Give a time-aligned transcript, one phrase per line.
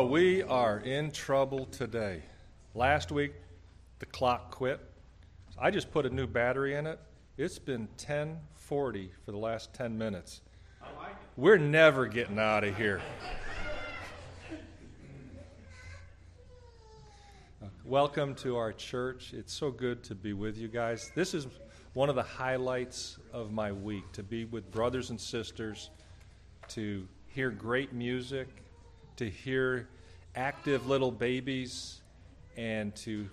[0.00, 2.22] Oh, we are in trouble today.
[2.74, 3.34] Last week,
[3.98, 4.80] the clock quit.
[5.60, 6.98] I just put a new battery in it.
[7.36, 10.40] It's been 1040 for the last 10 minutes.
[11.36, 13.02] We're never getting out of here.
[17.84, 19.34] Welcome to our church.
[19.34, 21.12] It's so good to be with you guys.
[21.14, 21.46] This is
[21.92, 25.90] one of the highlights of my week to be with brothers and sisters,
[26.68, 28.48] to hear great music,
[29.16, 29.86] to hear
[30.34, 32.00] active little babies,
[32.56, 33.28] and to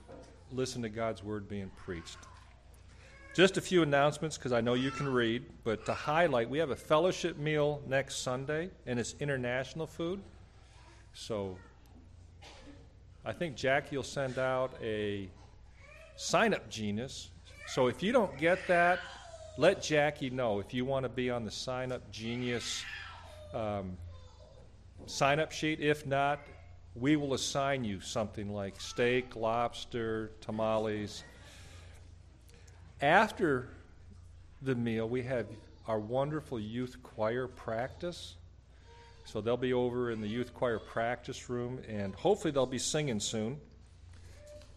[0.51, 2.17] listen to God's word being preached.
[3.33, 6.71] Just a few announcements because I know you can read, but to highlight, we have
[6.71, 10.21] a fellowship meal next Sunday, and it's international food.
[11.13, 11.57] So
[13.25, 15.29] I think Jackie will send out a
[16.15, 17.29] sign up genius
[17.67, 18.99] so if you don't get that,
[19.57, 22.81] let Jackie know if you want to be on the Sign Up Genius
[23.53, 23.97] um,
[25.05, 25.81] sign up sheet.
[25.81, 26.39] If not,
[26.99, 31.23] we will assign you something like steak, lobster, tamales.
[33.01, 33.69] After
[34.61, 35.45] the meal, we have
[35.87, 38.35] our wonderful youth choir practice.
[39.25, 43.19] So they'll be over in the youth choir practice room, and hopefully they'll be singing
[43.19, 43.59] soon.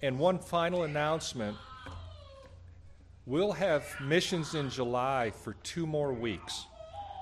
[0.02, 1.56] And one final announcement
[3.30, 6.64] We'll have missions in July for two more weeks.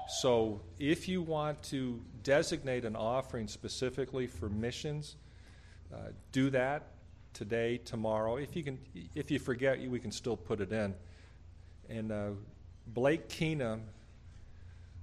[0.08, 5.16] So if you want to designate an offering specifically for missions,
[5.92, 5.98] uh,
[6.32, 6.94] do that
[7.34, 8.36] today, tomorrow.
[8.36, 8.78] If you can,
[9.14, 10.94] if you forget, we can still put it in.
[11.90, 12.30] And uh,
[12.86, 13.80] Blake Keenum,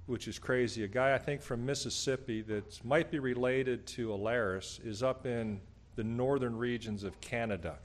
[0.06, 4.84] which is crazy, a guy I think from Mississippi that might be related to Alaris,
[4.84, 5.60] is up in
[5.94, 7.78] the northern regions of Canada.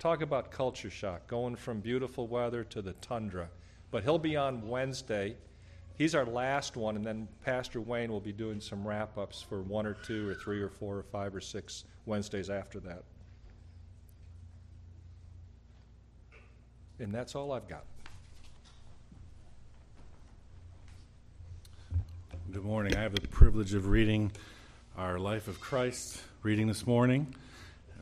[0.00, 3.48] Talk about culture shock, going from beautiful weather to the tundra.
[3.92, 5.36] But he'll be on Wednesday.
[5.96, 9.62] He's our last one, and then Pastor Wayne will be doing some wrap ups for
[9.62, 13.04] one or two or three or four or five or six Wednesdays after that.
[16.98, 17.84] And that's all I've got.
[22.52, 22.96] Good morning.
[22.96, 24.32] I have the privilege of reading
[24.96, 27.34] our Life of Christ reading this morning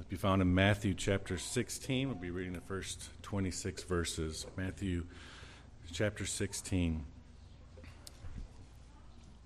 [0.03, 2.09] It'll be found in Matthew chapter 16.
[2.09, 4.47] We'll be reading the first 26 verses.
[4.57, 5.05] Matthew
[5.93, 7.05] chapter 16.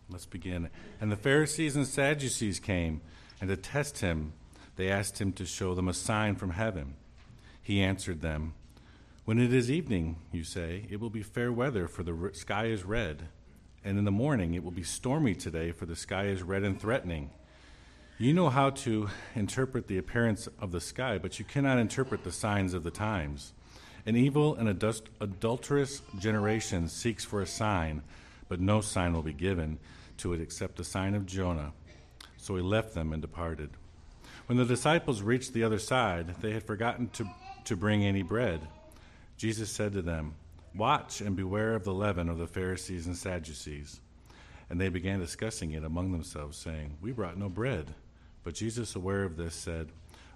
[0.08, 0.70] Let's begin.
[1.00, 3.00] And the Pharisees and Sadducees came,
[3.40, 4.34] and to test him,
[4.76, 6.94] they asked him to show them a sign from heaven.
[7.60, 8.54] He answered them,
[9.24, 12.84] When it is evening, you say, it will be fair weather, for the sky is
[12.84, 13.28] red.
[13.84, 16.80] And in the morning, it will be stormy today, for the sky is red and
[16.80, 17.30] threatening.
[18.18, 22.32] You know how to interpret the appearance of the sky, but you cannot interpret the
[22.32, 23.52] signs of the times.
[24.06, 28.02] An evil and adulterous generation seeks for a sign,
[28.48, 29.78] but no sign will be given
[30.18, 31.72] to it except the sign of Jonah.
[32.36, 33.70] So he left them and departed.
[34.46, 37.28] When the disciples reached the other side, they had forgotten to,
[37.64, 38.60] to bring any bread.
[39.36, 40.34] Jesus said to them,
[40.74, 44.00] Watch and beware of the leaven of the Pharisees and Sadducees.
[44.68, 47.94] And they began discussing it among themselves, saying, We brought no bread.
[48.44, 49.88] But Jesus, aware of this, said,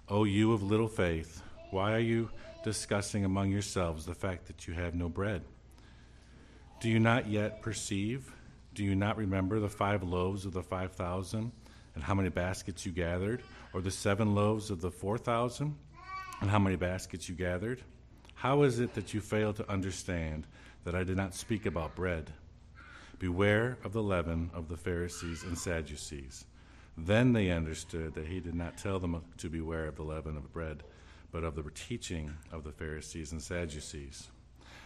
[0.09, 2.29] O you of little faith, why are you
[2.63, 5.43] discussing among yourselves the fact that you have no bread?
[6.81, 8.33] Do you not yet perceive?
[8.73, 11.51] Do you not remember the five loaves of the five thousand,
[11.93, 13.43] and how many baskets you gathered?
[13.73, 15.75] Or the seven loaves of the four thousand,
[16.39, 17.81] and how many baskets you gathered?
[18.33, 20.47] How is it that you fail to understand
[20.83, 22.31] that I did not speak about bread?
[23.19, 26.45] Beware of the leaven of the Pharisees and Sadducees.
[26.97, 30.51] Then they understood that he did not tell them to beware of the leaven of
[30.51, 30.83] bread,
[31.31, 34.29] but of the teaching of the Pharisees and Sadducees.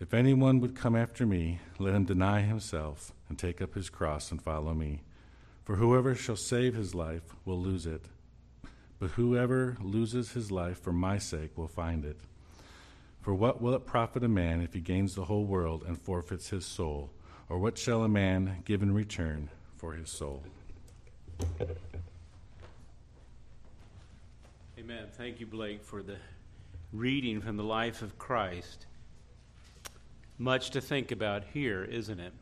[0.00, 4.30] If anyone would come after me, let him deny himself and take up his cross
[4.30, 5.02] and follow me.
[5.62, 8.06] For whoever shall save his life will lose it,
[8.98, 12.18] but whoever loses his life for my sake will find it.
[13.20, 16.48] For what will it profit a man if he gains the whole world and forfeits
[16.48, 17.10] his soul?
[17.50, 20.42] Or what shall a man give in return for his soul?
[24.78, 25.08] Amen.
[25.12, 26.16] Thank you, Blake, for the
[26.90, 28.86] reading from the life of Christ.
[30.40, 32.32] Much to think about here, isn't it?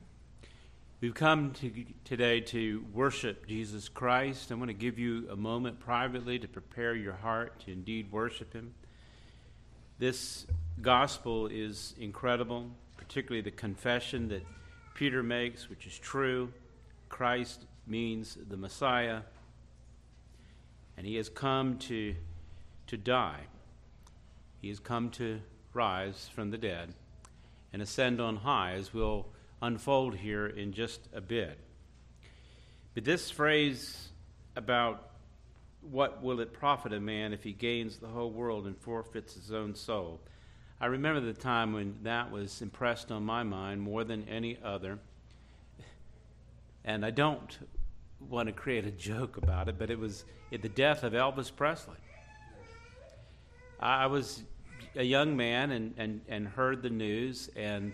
[1.01, 4.53] We've come to, today to worship Jesus Christ.
[4.53, 8.53] I want to give you a moment privately to prepare your heart to indeed worship
[8.53, 8.73] Him.
[9.99, 10.47] This
[10.81, 14.47] gospel is incredible, particularly the confession that
[14.95, 16.53] Peter makes, which is true.
[17.09, 19.23] Christ means the Messiah,
[20.97, 22.15] and he has come to,
[22.87, 23.41] to die.
[24.63, 25.41] He has come to
[25.75, 26.95] rise from the dead
[27.73, 29.27] and ascend on high, as we'll
[29.61, 31.59] unfold here in just a bit.
[32.95, 34.09] But this phrase
[34.57, 35.11] about
[35.83, 39.53] what will it profit a man if he gains the whole world and forfeits his
[39.53, 40.21] own soul?
[40.81, 44.99] I remember the time when that was impressed on my mind more than any other.
[46.85, 47.59] And I don't
[48.29, 51.55] want to create a joke about it, but it was at the death of Elvis
[51.55, 51.97] Presley.
[53.81, 54.43] I was
[54.97, 57.93] a young man and, and, and heard the news, and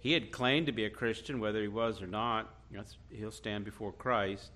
[0.00, 2.54] he had claimed to be a Christian, whether he was or not.
[3.10, 4.50] He'll stand before Christ.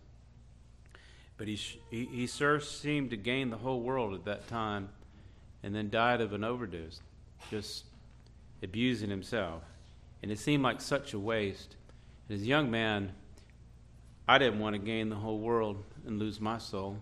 [1.37, 1.57] But he,
[1.91, 4.89] he, he sure seemed to gain the whole world at that time
[5.63, 7.01] and then died of an overdose,
[7.51, 7.85] just
[8.63, 9.63] abusing himself.
[10.23, 11.77] And it seemed like such a waste.
[12.31, 13.13] As a young man,
[14.29, 16.99] I didn't want to gain the whole world and lose my soul.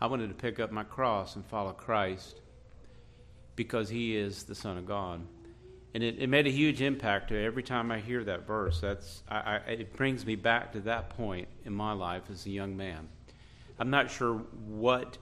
[0.00, 2.40] I wanted to pick up my cross and follow Christ
[3.56, 5.20] because he is the Son of God.
[5.92, 8.80] And it, it made a huge impact every time I hear that verse.
[8.80, 12.50] That's, I, I, it brings me back to that point in my life as a
[12.50, 13.08] young man.
[13.78, 14.34] I'm not sure
[14.68, 15.18] what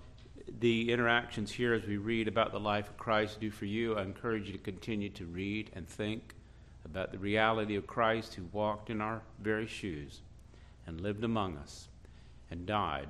[0.60, 3.96] the interactions here as we read about the life of Christ do for you.
[3.96, 6.34] I encourage you to continue to read and think
[6.84, 10.20] about the reality of Christ who walked in our very shoes
[10.86, 11.88] and lived among us
[12.50, 13.08] and died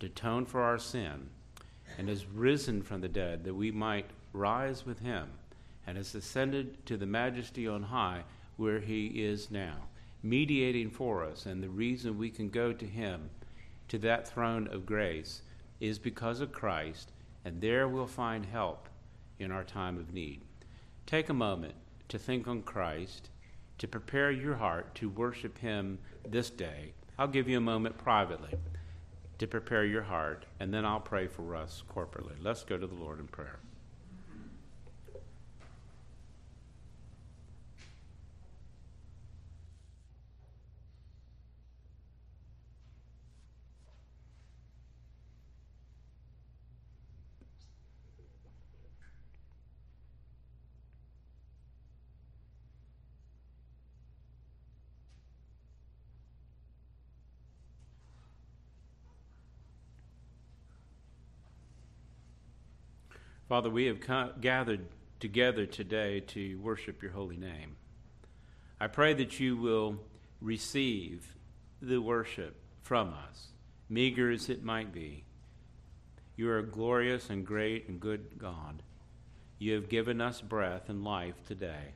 [0.00, 1.28] to atone for our sin
[1.98, 5.28] and has risen from the dead that we might rise with him
[5.86, 8.22] and has ascended to the majesty on high
[8.56, 9.76] where he is now,
[10.22, 11.46] mediating for us.
[11.46, 13.30] And the reason we can go to him,
[13.88, 15.42] to that throne of grace,
[15.80, 17.12] is because of Christ,
[17.44, 18.88] and there we'll find help
[19.38, 20.40] in our time of need.
[21.06, 21.74] Take a moment
[22.08, 23.28] to think on Christ,
[23.78, 26.92] to prepare your heart to worship him this day.
[27.18, 28.54] I'll give you a moment privately
[29.38, 32.36] to prepare your heart, and then I'll pray for us corporately.
[32.40, 33.58] Let's go to the Lord in prayer.
[63.54, 64.00] Father, we have
[64.40, 64.84] gathered
[65.20, 67.76] together today to worship your holy name.
[68.80, 70.00] I pray that you will
[70.40, 71.36] receive
[71.80, 73.52] the worship from us,
[73.88, 75.22] meager as it might be.
[76.34, 78.82] You are a glorious and great and good God.
[79.60, 81.94] You have given us breath and life today.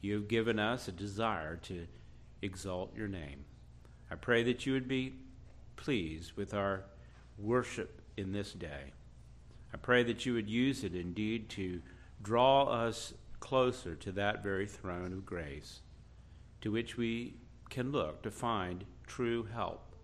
[0.00, 1.86] You have given us a desire to
[2.42, 3.44] exalt your name.
[4.10, 5.12] I pray that you would be
[5.76, 6.82] pleased with our
[7.38, 8.90] worship in this day.
[9.74, 11.82] I pray that you would use it indeed to
[12.22, 15.80] draw us closer to that very throne of grace
[16.60, 17.34] to which we
[17.70, 19.96] can look to find true help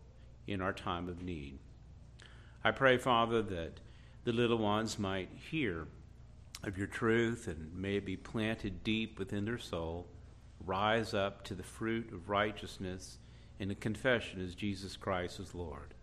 [0.48, 1.60] in our time of need.
[2.64, 3.78] I pray, Father, that
[4.24, 5.86] the little ones might hear
[6.64, 10.08] of your truth and may it be planted deep within their soul,
[10.66, 13.18] rise up to the fruit of righteousness
[13.60, 15.94] in the confession as Jesus Christ is Lord.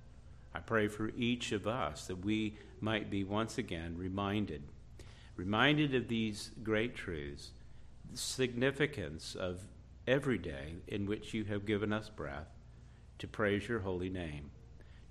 [0.58, 4.64] I pray for each of us that we might be once again reminded,
[5.36, 7.52] reminded of these great truths,
[8.12, 9.60] the significance of
[10.08, 12.48] every day in which you have given us breath
[13.20, 14.50] to praise your holy name,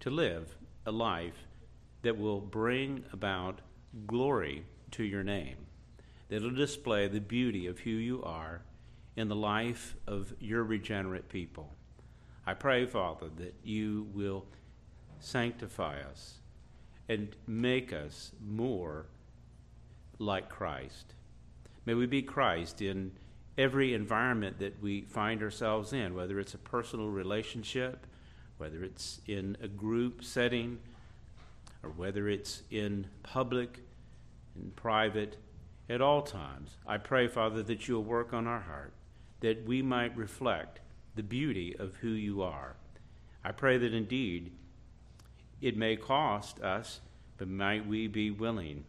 [0.00, 1.46] to live a life
[2.02, 3.60] that will bring about
[4.08, 5.58] glory to your name,
[6.28, 8.62] that'll display the beauty of who you are
[9.14, 11.72] in the life of your regenerate people.
[12.44, 14.44] I pray, Father, that you will
[15.20, 16.34] sanctify us
[17.08, 19.06] and make us more
[20.18, 21.14] like Christ.
[21.84, 23.12] May we be Christ in
[23.58, 28.06] every environment that we find ourselves in, whether it's a personal relationship,
[28.58, 30.78] whether it's in a group setting,
[31.82, 33.80] or whether it's in public
[34.54, 35.36] and private,
[35.88, 36.76] at all times.
[36.86, 38.92] I pray, Father, that you'll work on our heart,
[39.40, 40.80] that we might reflect
[41.14, 42.74] the beauty of who you are.
[43.44, 44.52] I pray that indeed
[45.60, 47.00] it may cost us,
[47.38, 48.84] but might we be willing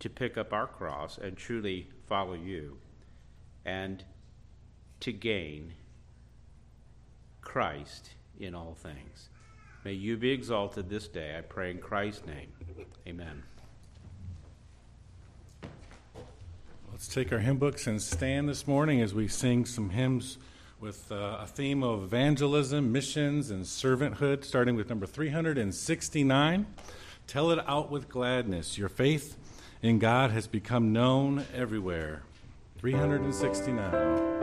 [0.00, 2.78] to pick up our cross and truly follow you
[3.64, 4.04] and
[5.00, 5.74] to gain
[7.40, 9.28] Christ in all things.
[9.84, 12.52] May you be exalted this day, I pray in Christ's name.
[13.06, 13.42] Amen.
[16.90, 20.38] Let's take our hymn books and stand this morning as we sing some hymns
[20.84, 26.66] with uh, a theme of evangelism, missions, and servanthood, starting with number 369.
[27.26, 28.76] Tell it out with gladness.
[28.76, 29.38] Your faith
[29.80, 32.22] in God has become known everywhere.
[32.80, 34.33] 369.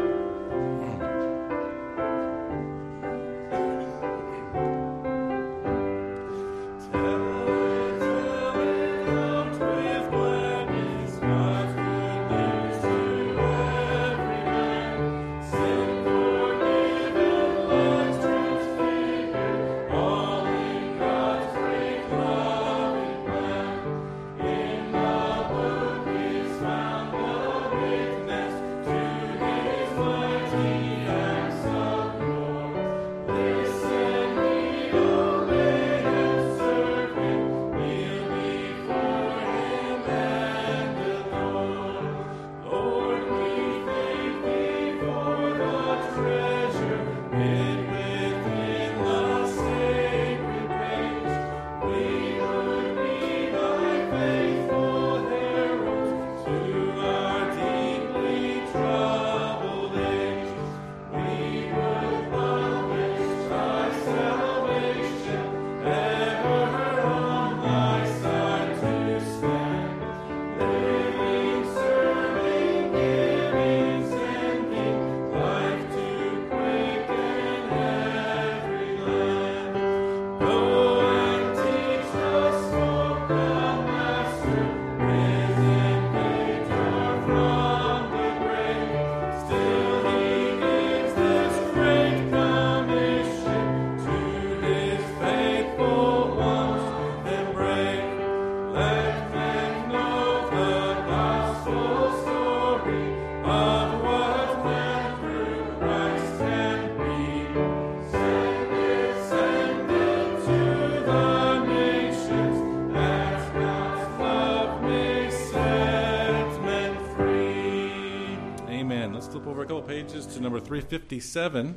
[120.71, 121.75] 357, and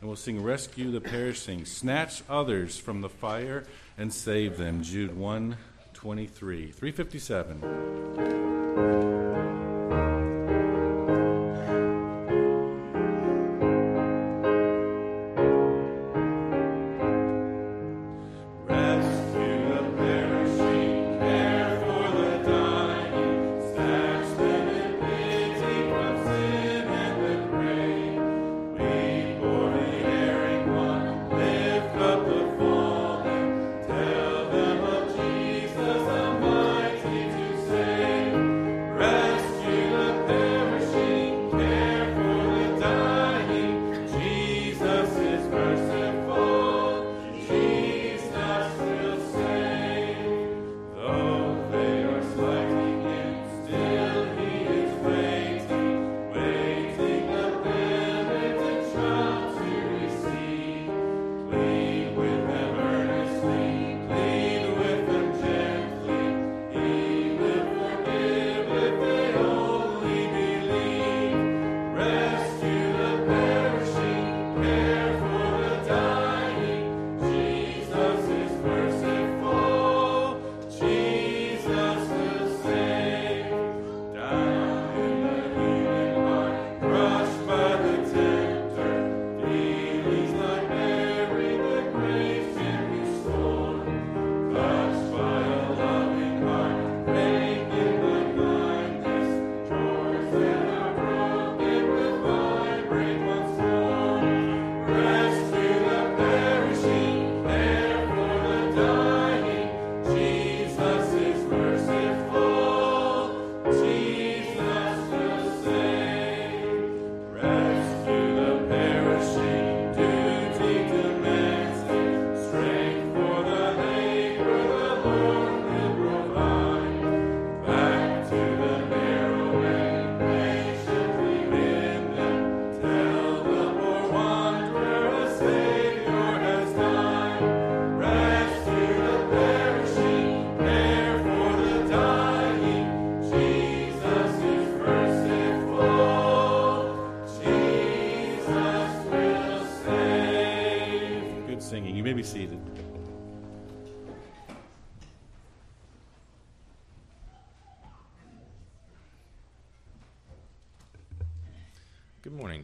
[0.00, 3.64] we'll sing Rescue the Perishing, Snatch Others from the Fire
[3.98, 5.58] and Save Them, Jude 1
[5.92, 6.72] 23.
[6.72, 8.56] 357.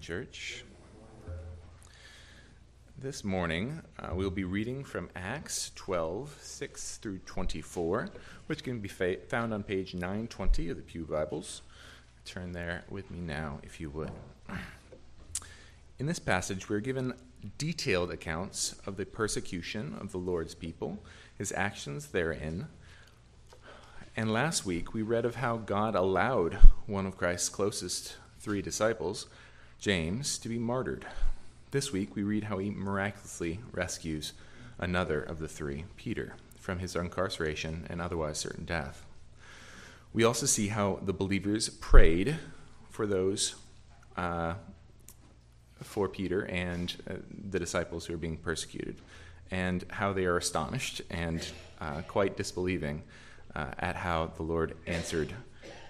[0.03, 0.65] Church.
[2.99, 8.09] This morning, uh, we'll be reading from Acts 12, 6 through 24,
[8.47, 11.63] which can be fa- found on page 920 of the Pew Bibles.
[12.25, 14.11] Turn there with me now, if you would.
[16.01, 17.15] In this passage, we're given
[17.57, 20.99] detailed accounts of the persecution of the Lord's people,
[21.39, 22.67] his actions therein.
[24.17, 26.55] And last week, we read of how God allowed
[26.87, 29.27] one of Christ's closest three disciples
[29.83, 31.05] James to be martyred.
[31.73, 34.33] This week, we read how he miraculously rescues
[34.79, 39.05] another of the three, Peter, from his incarceration and otherwise certain death.
[40.13, 42.37] We also see how the believers prayed
[42.91, 43.57] for those,
[44.17, 44.55] uh,
[45.83, 47.15] for Peter and uh,
[47.51, 48.99] the disciples who are being persecuted,
[49.51, 51.45] and how they are astonished and
[51.81, 53.03] uh, quite disbelieving
[53.57, 55.35] uh, at how the Lord answered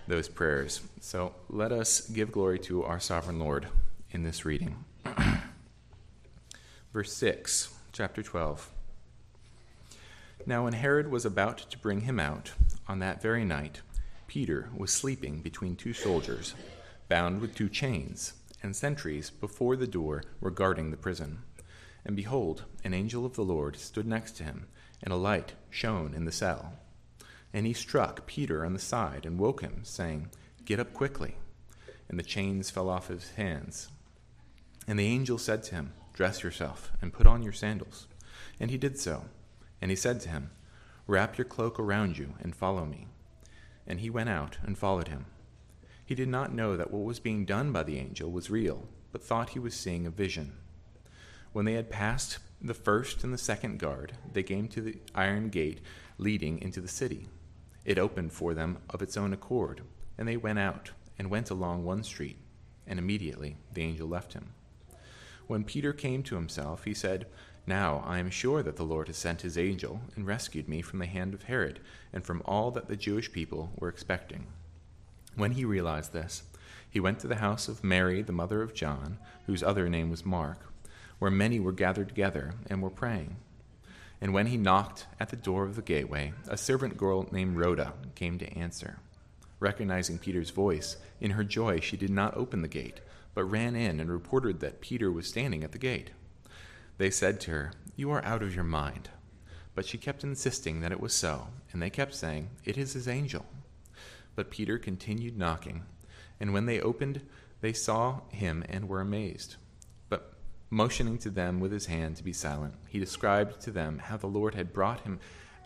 [0.09, 0.81] those prayers.
[1.00, 3.66] So let us give glory to our sovereign Lord
[4.12, 4.85] in this reading.
[6.92, 8.70] Verse 6, chapter 12.
[10.44, 12.53] Now, when Herod was about to bring him out,
[12.87, 13.81] on that very night,
[14.27, 16.55] Peter was sleeping between two soldiers,
[17.09, 21.38] bound with two chains, and sentries before the door were guarding the prison.
[22.05, 24.66] And behold, an angel of the Lord stood next to him,
[25.03, 26.75] and a light shone in the cell.
[27.53, 30.31] And he struck Peter on the side and woke him, saying,
[30.64, 31.37] Get up quickly.
[32.09, 33.88] And the chains fell off his hands.
[34.87, 38.09] And the angel said to him, Dress yourself and put on your sandals.
[38.61, 39.25] And he did so.
[39.81, 40.51] And he said to him,
[41.07, 43.09] Wrap your cloak around you and follow me.
[43.87, 45.27] And he went out and followed him.
[46.05, 49.23] He did not know that what was being done by the angel was real, but
[49.23, 50.53] thought he was seeing a vision.
[51.53, 55.49] When they had passed the first and the second guard, they came to the iron
[55.49, 55.81] gate
[56.18, 57.29] leading into the city.
[57.85, 59.83] It opened for them of its own accord,
[60.16, 62.38] and they went out and went along one street,
[62.87, 64.55] and immediately the angel left him.
[65.53, 67.27] When Peter came to himself, he said,
[67.67, 70.99] Now I am sure that the Lord has sent his angel and rescued me from
[70.99, 71.79] the hand of Herod
[72.11, 74.47] and from all that the Jewish people were expecting.
[75.35, 76.45] When he realized this,
[76.88, 80.25] he went to the house of Mary, the mother of John, whose other name was
[80.25, 80.73] Mark,
[81.19, 83.37] where many were gathered together and were praying.
[84.23, 87.93] And when he knocked at the door of the gateway, a servant girl named Rhoda
[88.15, 89.01] came to answer.
[89.61, 93.03] Recognizing Peter's voice, in her joy she did not open the gate,
[93.35, 96.11] but ran in and reported that Peter was standing at the gate.
[96.99, 99.11] They said to her, You are out of your mind.
[99.75, 103.09] But she kept insisting that it was so, and they kept saying, It is his
[103.09, 103.47] angel.
[104.35, 105.85] But Peter continued knocking,
[106.38, 107.23] and when they opened,
[107.61, 109.57] they saw him and were amazed.
[110.09, 110.35] But
[110.68, 114.27] motioning to them with his hand to be silent, he described to them how the
[114.27, 115.21] Lord had brought him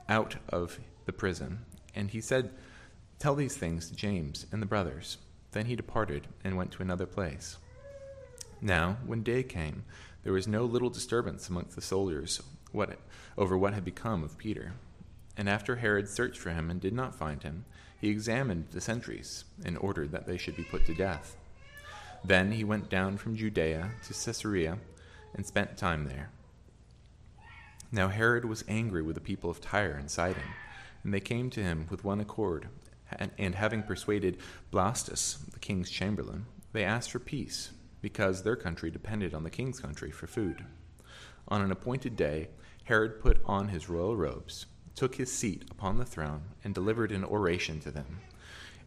[0.09, 1.61] out of the prison.
[1.95, 2.51] And he said,
[3.19, 5.19] Tell these things to James and the brothers.
[5.57, 7.57] Then he departed and went to another place.
[8.61, 9.85] Now, when day came,
[10.23, 12.43] there was no little disturbance amongst the soldiers
[12.73, 12.99] what,
[13.39, 14.75] over what had become of Peter.
[15.35, 17.65] And after Herod searched for him and did not find him,
[17.99, 21.39] he examined the sentries and ordered that they should be put to death.
[22.23, 24.77] Then he went down from Judea to Caesarea
[25.33, 26.29] and spent time there.
[27.91, 30.51] Now Herod was angry with the people of Tyre and Sidon,
[31.03, 32.69] and they came to him with one accord
[33.11, 34.39] and, having persuaded
[34.73, 39.81] Blastus, the king's chamberlain, they asked for peace, because their country depended on the king's
[39.81, 40.65] country for food.
[41.49, 42.49] On an appointed day,
[42.85, 47.25] Herod put on his royal robes, took his seat upon the throne, and delivered an
[47.25, 48.21] oration to them.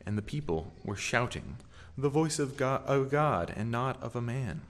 [0.05, 1.57] And the people were shouting,
[1.97, 4.61] The voice of God, of God and not of a man.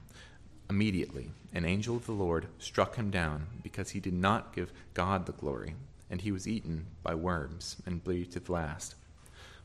[0.69, 5.25] Immediately, an angel of the Lord struck him down, because he did not give God
[5.25, 5.75] the glory,
[6.09, 8.95] and he was eaten by worms and breathed to the last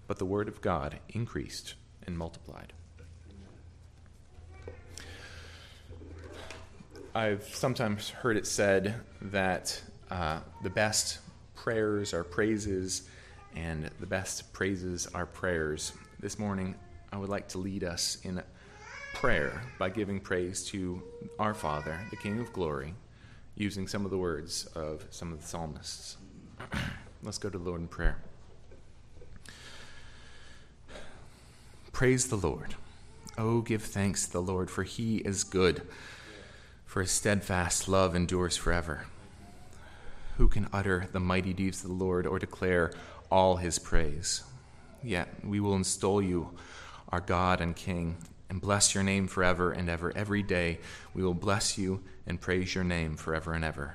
[0.07, 1.75] but the word of God increased
[2.07, 2.73] and multiplied.
[7.15, 11.21] I've sometimes heard it said that uh, the best
[11.55, 13.09] prayers are praises,
[13.55, 15.93] and the best praises are prayers.
[16.19, 16.75] This morning,
[17.13, 18.43] I would like to lead us in
[19.15, 21.01] prayer by giving praise to
[21.39, 22.95] our Father, the King of glory,
[23.55, 26.17] using some of the words of some of the psalmists.
[27.23, 28.19] Let's go to the Lord in prayer.
[31.95, 32.75] Praise the Lord.
[33.39, 35.83] Oh, give thanks to the Lord, for he is good,
[36.85, 39.07] for his steadfast love endures forever.
[40.37, 42.93] Who can utter the mighty deeds of the Lord or declare
[43.31, 44.43] all his praise?
[45.05, 46.51] Yet we will install you,
[47.11, 48.17] our God and King,
[48.51, 50.13] and bless your name forever and ever.
[50.17, 50.81] Every day
[51.15, 53.95] we will bless you and praise your name forever and ever.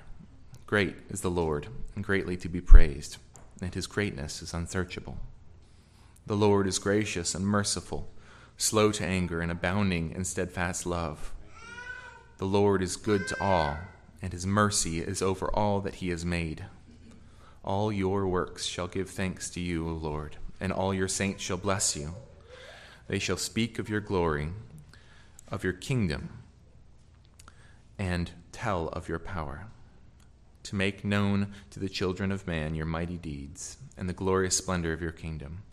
[0.67, 3.17] Great is the Lord, and greatly to be praised,
[3.61, 5.17] and his greatness is unsearchable.
[6.29, 8.07] The Lord is gracious and merciful,
[8.55, 11.33] slow to anger, and abounding in steadfast love.
[12.37, 13.79] The Lord is good to all,
[14.21, 16.65] and his mercy is over all that he has made.
[17.63, 21.57] All your works shall give thanks to you, O Lord, and all your saints shall
[21.57, 22.13] bless you.
[23.07, 24.49] They shall speak of your glory,
[25.51, 26.29] of your kingdom,
[27.97, 29.65] and tell of your power,
[30.61, 34.93] to make known to the children of man your mighty deeds and the glorious splendor
[34.93, 35.63] of your kingdom.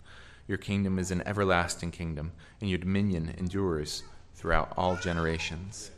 [0.49, 4.05] Your kingdom is an everlasting kingdom, and your dominion endures
[4.35, 5.91] throughout all generations.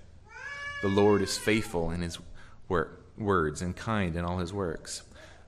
[0.81, 2.19] The Lord is faithful in his
[2.69, 5.03] work, words and kind in all his works.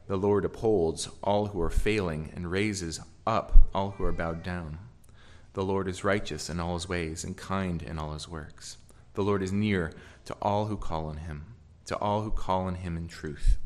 [0.07, 4.79] The Lord upholds all who are failing and raises up all who are bowed down.
[5.53, 8.77] The Lord is righteous in all his ways and kind in all his works.
[9.15, 9.93] The Lord is near
[10.27, 11.55] to all who call on him,
[11.87, 13.57] to all who call on him in truth.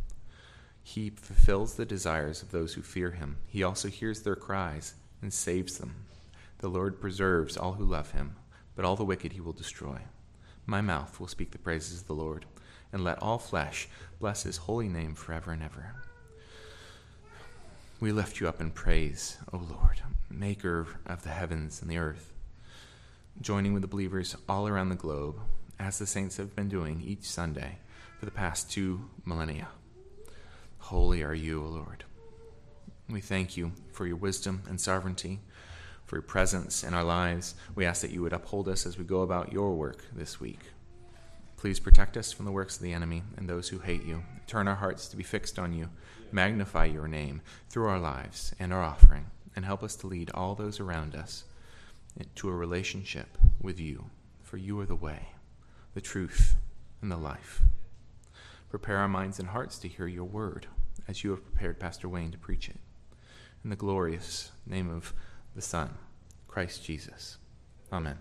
[0.82, 3.38] He fulfills the desires of those who fear him.
[3.46, 5.94] He also hears their cries and saves them.
[6.58, 8.36] The Lord preserves all who love him,
[8.76, 10.02] but all the wicked he will destroy.
[10.66, 12.44] My mouth will speak the praises of the Lord,
[12.92, 13.88] and let all flesh
[14.20, 15.94] bless his holy name forever and ever.
[18.00, 22.34] We lift you up in praise, O Lord, maker of the heavens and the earth,
[23.40, 25.40] joining with the believers all around the globe,
[25.80, 27.78] as the saints have been doing each Sunday
[28.18, 29.68] for the past two millennia.
[30.80, 32.04] Holy are you, O Lord.
[33.08, 35.40] We thank you for your wisdom and sovereignty,
[36.06, 37.54] for your presence in our lives.
[37.74, 40.60] We ask that you would uphold us as we go about your work this week.
[41.56, 44.22] Please protect us from the works of the enemy and those who hate you.
[44.46, 45.90] Turn our hearts to be fixed on you.
[46.32, 50.54] Magnify your name through our lives and our offering, and help us to lead all
[50.54, 51.44] those around us
[52.36, 54.06] to a relationship with you,
[54.42, 55.28] for you are the way,
[55.94, 56.56] the truth,
[57.02, 57.62] and the life.
[58.70, 60.66] Prepare our minds and hearts to hear your word
[61.06, 62.78] as you have prepared Pastor Wayne to preach it.
[63.64, 65.14] In the glorious name of
[65.56, 65.94] the Son,
[66.46, 67.38] Christ Jesus.
[67.90, 68.18] Amen.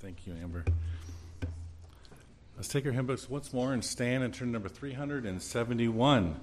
[0.00, 0.64] Thank you, Amber.
[2.56, 6.40] Let's take our hymn books once more and stand and turn number 371.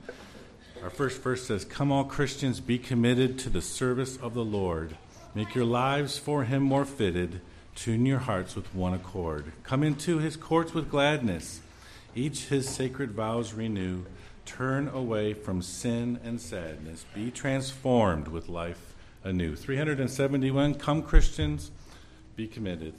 [0.83, 4.95] Our first verse says, Come, all Christians, be committed to the service of the Lord.
[5.33, 7.41] Make your lives for him more fitted.
[7.73, 9.51] Tune your hearts with one accord.
[9.63, 11.61] Come into his courts with gladness.
[12.13, 14.03] Each his sacred vows renew.
[14.45, 17.07] Turn away from sin and sadness.
[17.15, 18.93] Be transformed with life
[19.23, 19.55] anew.
[19.55, 20.75] 371.
[20.75, 21.71] Come, Christians,
[22.35, 22.93] be committed.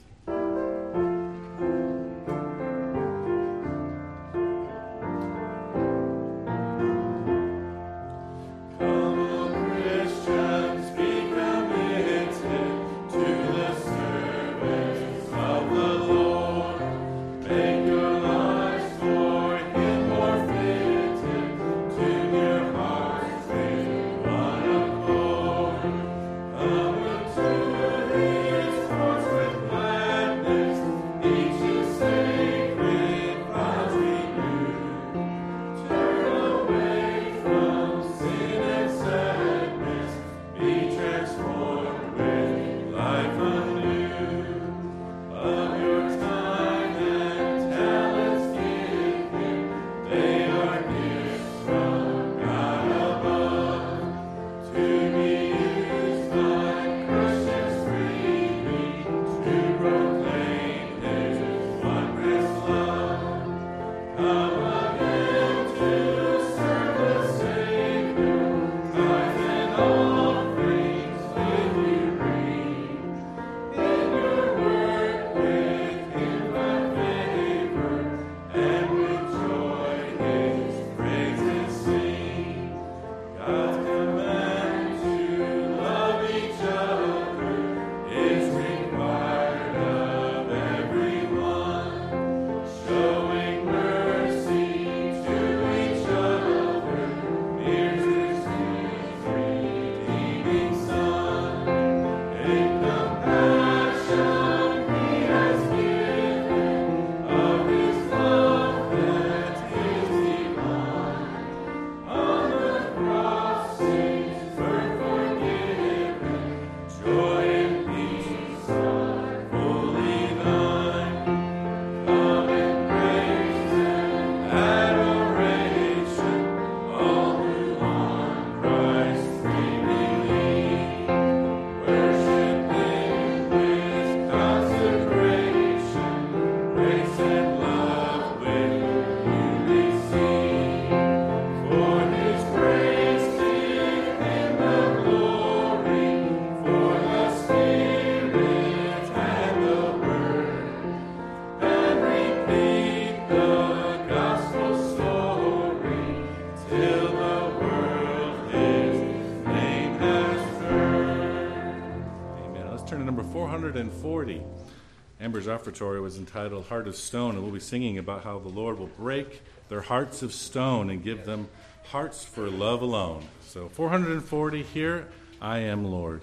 [165.19, 168.79] Amber's offertory was entitled Heart of Stone, and we'll be singing about how the Lord
[168.79, 171.49] will break their hearts of stone and give them
[171.83, 173.27] hearts for love alone.
[173.45, 175.07] So, 440 here,
[175.41, 176.21] I am Lord.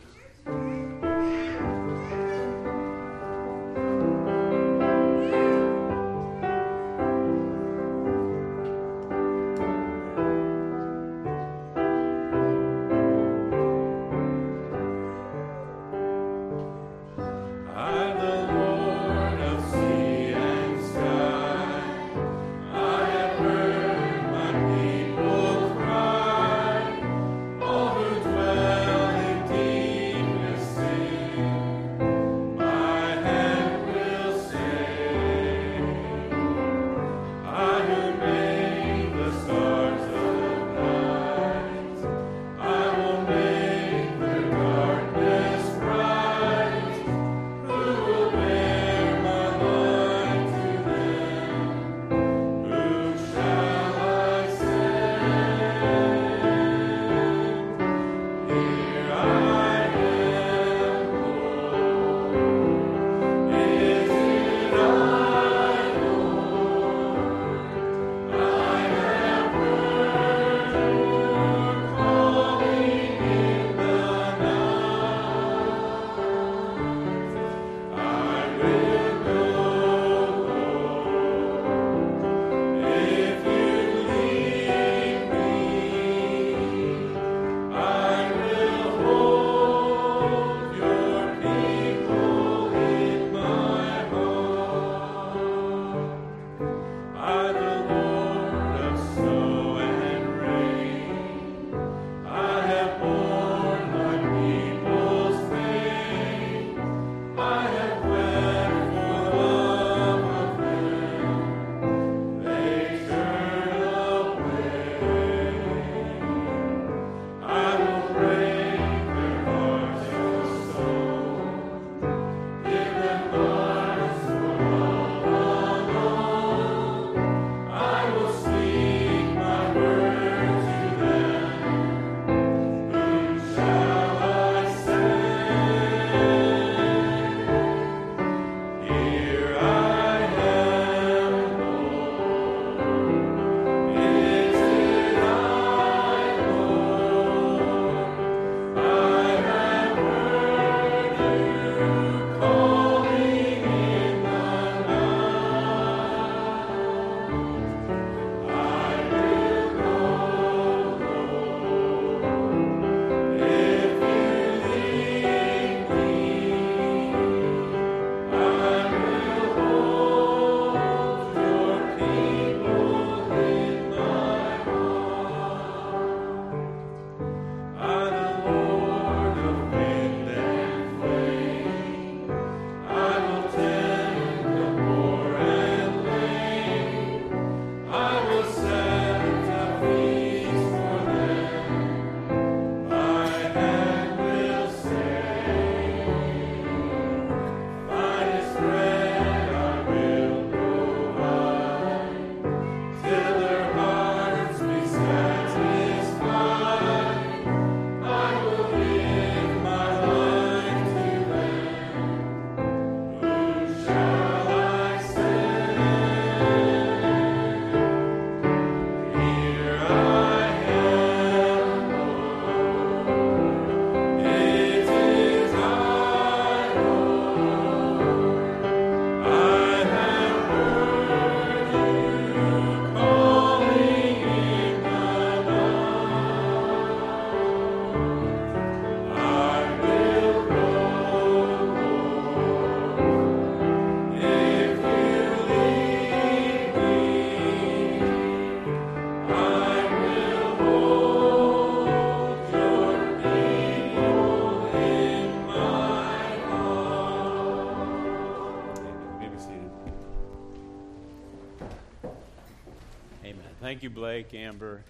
[263.67, 264.85] Thank you, Blake, Amber,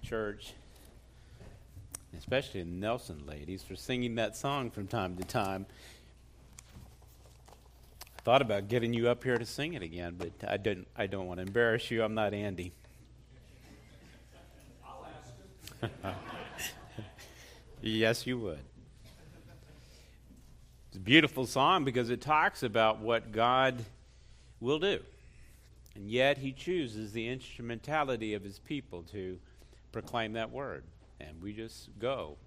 [0.00, 0.52] Church,
[2.16, 5.66] especially Nelson ladies for singing that song from time to time.
[8.00, 10.86] I Thought about getting you up here to sing it again, but I didn't.
[10.96, 12.04] I don't want to embarrass you.
[12.04, 12.70] I'm not Andy.
[17.82, 18.60] yes, you would.
[20.90, 23.84] It's a beautiful song because it talks about what God
[24.60, 25.00] will do.
[25.94, 29.38] And yet he chooses the instrumentality of his people to
[29.92, 30.84] proclaim that word.
[31.20, 32.38] And we just go,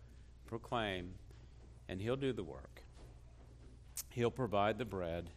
[0.47, 1.13] proclaim,
[1.87, 2.81] and he'll do the work.
[4.09, 5.29] He'll provide the bread,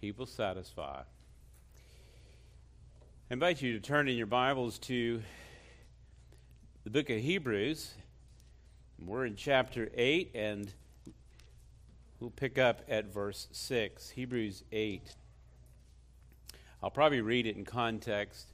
[0.00, 1.02] he will satisfy.
[3.30, 5.22] I invite you to turn in your Bibles to
[6.84, 7.94] the book of Hebrews.
[9.02, 10.72] We're in chapter 8, and
[12.20, 14.10] we'll pick up at verse 6.
[14.10, 15.14] Hebrews 8.
[16.84, 18.46] I'll probably read it in context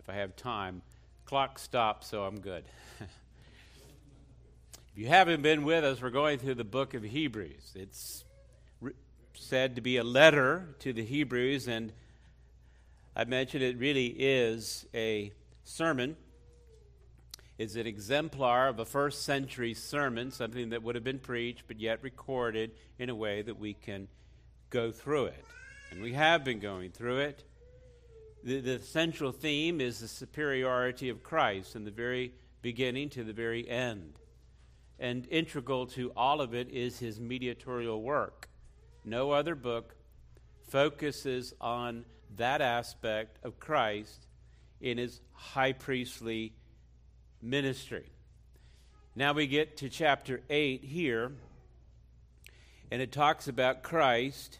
[0.00, 0.80] if I have time.
[1.26, 2.64] Clock stopped, so I'm good.
[3.00, 3.08] if
[4.94, 7.72] you haven't been with us, we're going through the book of Hebrews.
[7.74, 8.24] It's
[8.80, 8.94] re-
[9.34, 11.92] said to be a letter to the Hebrews, and
[13.14, 15.30] I mentioned it really is a
[15.62, 16.16] sermon.
[17.58, 21.80] It's an exemplar of a first century sermon, something that would have been preached but
[21.80, 24.08] yet recorded in a way that we can
[24.70, 25.44] go through it
[25.90, 27.44] and we have been going through it.
[28.44, 32.32] The, the central theme is the superiority of Christ from the very
[32.62, 34.14] beginning to the very end.
[34.98, 38.48] And integral to all of it is his mediatorial work.
[39.04, 39.94] No other book
[40.68, 42.04] focuses on
[42.36, 44.26] that aspect of Christ
[44.80, 46.52] in his high priestly
[47.42, 48.10] ministry.
[49.14, 51.32] Now we get to chapter 8 here,
[52.90, 54.58] and it talks about Christ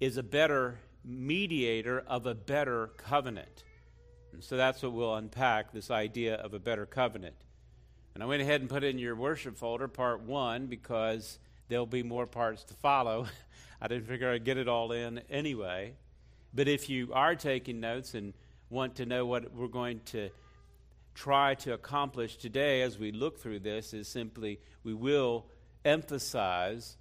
[0.00, 3.64] is a better mediator of a better covenant.
[4.32, 7.36] And so that's what we'll unpack this idea of a better covenant.
[8.14, 11.38] And I went ahead and put it in your worship folder part one because
[11.68, 13.26] there'll be more parts to follow.
[13.80, 15.94] I didn't figure I'd get it all in anyway.
[16.52, 18.34] But if you are taking notes and
[18.68, 20.30] want to know what we're going to
[21.14, 25.46] try to accomplish today as we look through this, is simply we will
[25.84, 26.96] emphasize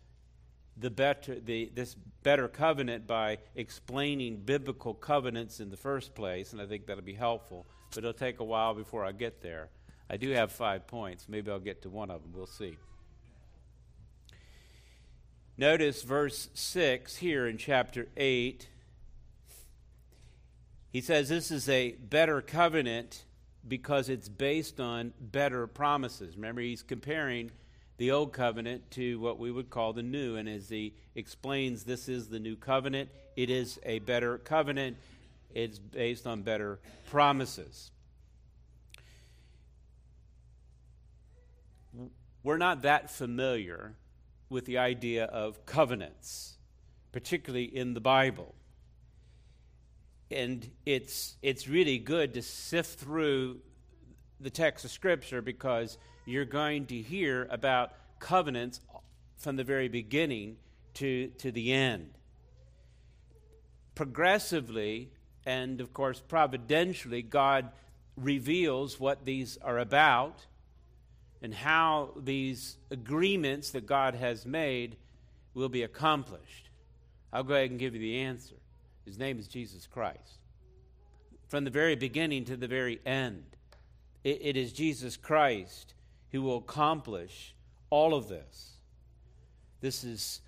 [0.79, 6.61] the better, the, this better covenant by explaining biblical covenants in the first place, and
[6.61, 7.65] I think that'll be helpful.
[7.89, 9.69] But it'll take a while before I get there.
[10.09, 11.27] I do have five points.
[11.27, 12.31] Maybe I'll get to one of them.
[12.33, 12.77] We'll see.
[15.57, 18.67] Notice verse 6 here in chapter 8.
[20.91, 23.25] He says this is a better covenant
[23.67, 26.35] because it's based on better promises.
[26.35, 27.51] Remember, he's comparing
[27.99, 30.37] the old covenant to what we would call the new.
[30.37, 34.95] And as he explains, this is the new covenant, it is a better covenant,
[35.53, 36.79] it's based on better
[37.09, 37.91] promises.
[42.41, 43.95] We're not that familiar
[44.49, 46.55] with the idea of covenants,
[47.11, 48.55] particularly in the Bible.
[50.31, 53.59] And it's, it's really good to sift through
[54.39, 55.97] the text of Scripture because
[56.29, 58.81] you're going to hear about covenants
[59.37, 60.57] from the very beginning
[60.93, 62.11] to, to the end.
[63.95, 65.09] Progressively,
[65.45, 67.69] and of course, providentially, God
[68.15, 70.45] reveals what these are about
[71.41, 74.97] and how these agreements that God has made
[75.53, 76.69] will be accomplished.
[77.31, 78.55] I'll go ahead and give you the answer.
[79.05, 80.39] His name is Jesus Christ.
[81.47, 83.43] From the very beginning to the very end,
[84.23, 85.95] it, it is Jesus Christ
[86.31, 87.55] who will accomplish
[87.89, 88.73] all of this.
[89.81, 90.41] This is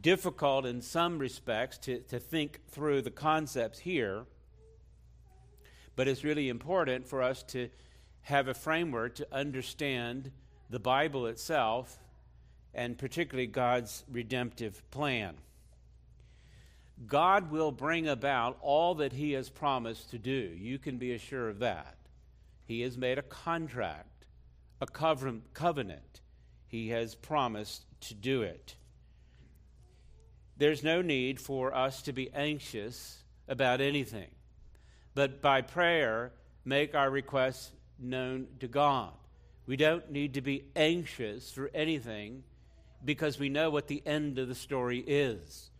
[0.00, 4.24] difficult in some respects to, to think through the concepts here,
[5.96, 7.68] but it's really important for us to
[8.22, 10.30] have a framework to understand
[10.70, 11.98] the Bible itself
[12.72, 15.36] and particularly God's redemptive plan.
[17.06, 20.30] God will bring about all that He has promised to do.
[20.56, 21.96] You can be assured of that.
[22.66, 24.08] He has made a contract,
[24.80, 26.20] a covenant.
[26.66, 28.76] He has promised to do it.
[30.56, 34.30] There's no need for us to be anxious about anything,
[35.14, 36.32] but by prayer,
[36.64, 39.12] make our requests known to God.
[39.66, 42.44] We don't need to be anxious for anything
[43.04, 45.70] because we know what the end of the story is.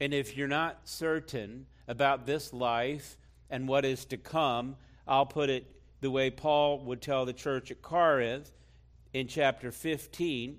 [0.00, 3.16] And if you're not certain about this life
[3.50, 5.66] and what is to come, I'll put it
[6.00, 8.50] the way Paul would tell the church at Corinth
[9.12, 10.58] in chapter 15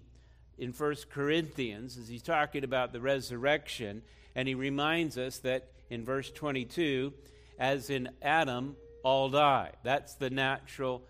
[0.58, 4.04] in 1 Corinthians as he's talking about the resurrection,
[4.36, 7.14] and he reminds us that in verse 22
[7.58, 9.72] as in Adam, all die.
[9.84, 11.04] That's the natural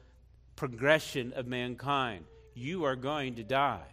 [0.55, 2.25] progression of mankind.
[2.53, 3.85] You are going to die.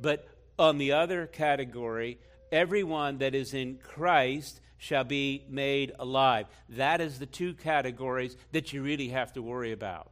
[0.00, 0.26] But
[0.58, 2.18] on the other category,
[2.52, 6.46] everyone that is in Christ shall be made alive.
[6.70, 10.10] That is the two categories that you really have to worry about.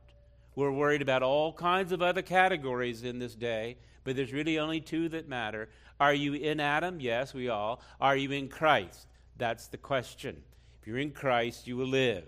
[0.55, 4.83] We're worried about all kinds of other categories in this day, but there's really only
[4.83, 5.71] two that matter.
[5.99, 7.01] Are you in Adam?
[7.01, 7.81] Yes, we all.
[7.99, 9.07] Are you in Christ?
[9.39, 10.43] That's the question.
[10.83, 12.25] If you're in Christ, you will live.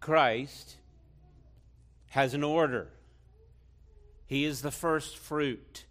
[0.00, 0.76] Christ
[2.08, 2.88] has an order.
[4.26, 5.84] He is the first fruit.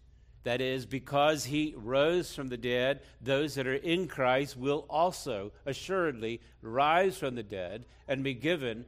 [0.47, 5.51] That is, because he rose from the dead, those that are in Christ will also
[5.65, 8.85] assuredly rise from the dead and be given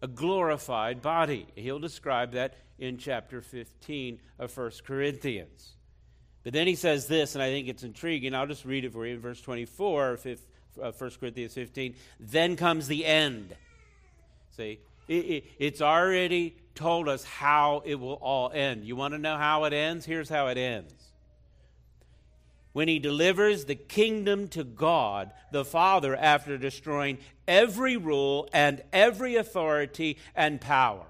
[0.00, 1.48] a glorified body.
[1.54, 5.72] He'll describe that in chapter 15 of 1 Corinthians.
[6.44, 8.34] But then he says this, and I think it's intriguing.
[8.34, 10.36] I'll just read it for you in verse 24 of 1
[10.82, 11.94] uh, Corinthians 15.
[12.18, 13.54] Then comes the end.
[14.56, 18.84] See, it's already told us how it will all end.
[18.84, 20.04] You want to know how it ends?
[20.04, 20.94] Here's how it ends.
[22.72, 29.36] When he delivers the kingdom to God, the Father, after destroying every rule and every
[29.36, 31.06] authority and power.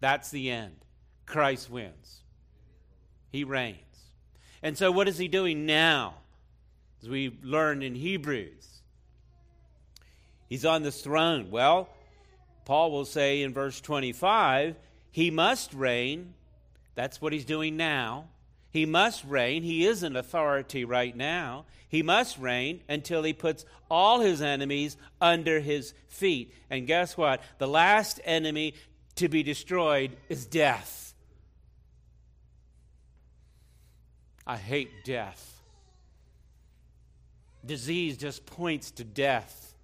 [0.00, 0.76] That's the end.
[1.24, 2.20] Christ wins.
[3.32, 3.78] He reigns.
[4.62, 6.14] And so, what is he doing now?
[7.02, 8.66] As we learned in Hebrews,
[10.48, 11.50] he's on this throne.
[11.50, 11.88] Well,
[12.66, 14.76] Paul will say in verse 25,
[15.12, 16.34] he must reign.
[16.96, 18.26] That's what he's doing now.
[18.70, 19.62] He must reign.
[19.62, 21.64] He is an authority right now.
[21.88, 26.52] He must reign until he puts all his enemies under his feet.
[26.68, 27.40] And guess what?
[27.58, 28.74] The last enemy
[29.14, 31.14] to be destroyed is death.
[34.44, 35.62] I hate death.
[37.64, 39.74] Disease just points to death.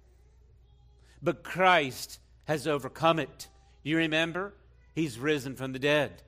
[1.21, 3.47] But Christ has overcome it.
[3.83, 4.53] You remember?
[4.93, 6.21] He's risen from the dead.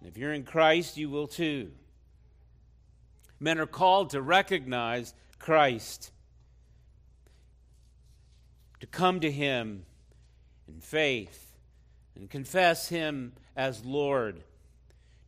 [0.00, 1.70] And if you're in Christ, you will too.
[3.40, 6.10] Men are called to recognize Christ,
[8.80, 9.84] to come to Him
[10.66, 11.56] in faith
[12.16, 14.42] and confess Him as Lord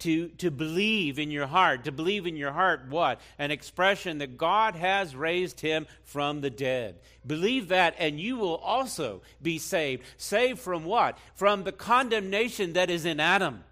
[0.00, 1.84] to, to believe in your heart.
[1.84, 3.20] To believe in your heart what?
[3.38, 6.96] An expression that God has raised him from the dead.
[7.26, 10.04] Believe that, and you will also be saved.
[10.16, 11.18] Saved from what?
[11.34, 13.64] From the condemnation that is in Adam.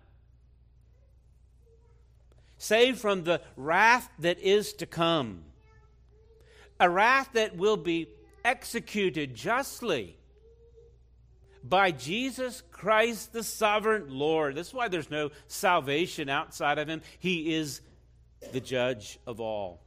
[2.58, 5.44] Saved from the wrath that is to come.
[6.80, 8.08] A wrath that will be
[8.44, 10.17] executed justly
[11.62, 14.54] by Jesus Christ, the sovereign Lord.
[14.54, 17.02] That's why there's no salvation outside of him.
[17.18, 17.80] He is
[18.52, 19.80] the judge of all.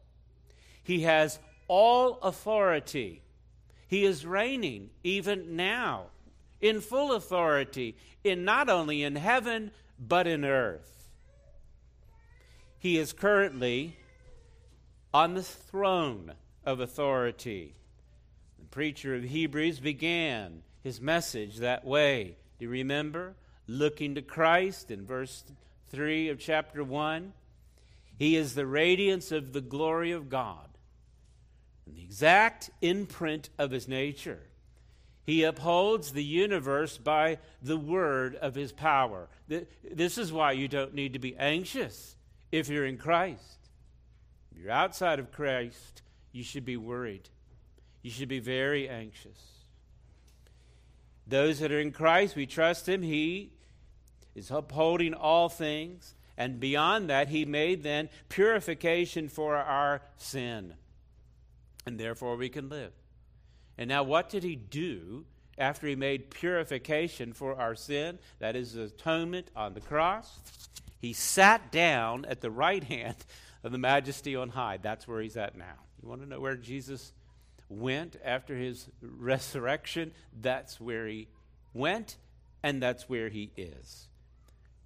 [0.84, 3.22] He has all authority.
[3.88, 6.06] He is reigning even now
[6.60, 11.10] in full authority, in not only in heaven, but in earth.
[12.78, 13.98] He is currently
[15.14, 16.34] on the throne
[16.66, 17.76] of authority.
[18.60, 22.38] The preacher of Hebrews began his message that way.
[22.60, 23.36] Do you remember?
[23.68, 25.44] Looking to Christ in verse
[25.90, 27.34] 3 of chapter 1.
[28.18, 30.68] He is the radiance of the glory of God
[31.86, 34.42] and the exact imprint of his nature.
[35.24, 39.30] He upholds the universe by the word of his power.
[39.48, 42.16] This is why you don't need to be anxious
[42.52, 43.70] if you're in Christ.
[44.52, 46.02] If you're outside of Christ,
[46.32, 47.30] you should be worried.
[48.02, 49.40] You should be very anxious.
[51.32, 53.02] Those that are in Christ, we trust Him.
[53.02, 53.54] He
[54.36, 56.14] is upholding all things.
[56.38, 60.74] And beyond that, He made then purification for our sin.
[61.86, 62.92] And therefore we can live.
[63.78, 65.26] And now, what did He do
[65.58, 68.20] after He made purification for our sin?
[68.40, 70.38] That is atonement on the cross.
[71.00, 73.16] He sat down at the right hand
[73.64, 74.80] of the majesty on high.
[74.82, 75.80] That's where He's at now.
[76.04, 77.14] You want to know where Jesus
[77.72, 81.28] went after his resurrection, that's where he
[81.74, 82.18] went,
[82.62, 84.08] and that's where he is.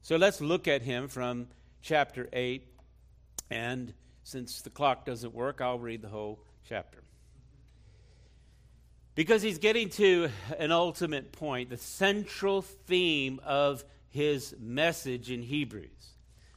[0.02, 1.48] So let's look at him from
[1.82, 2.68] chapter 8.
[3.50, 7.00] And since the clock doesn't work, I'll read the whole chapter.
[9.16, 10.30] Because he's getting to
[10.60, 15.90] an ultimate point, the central theme of his message in Hebrews.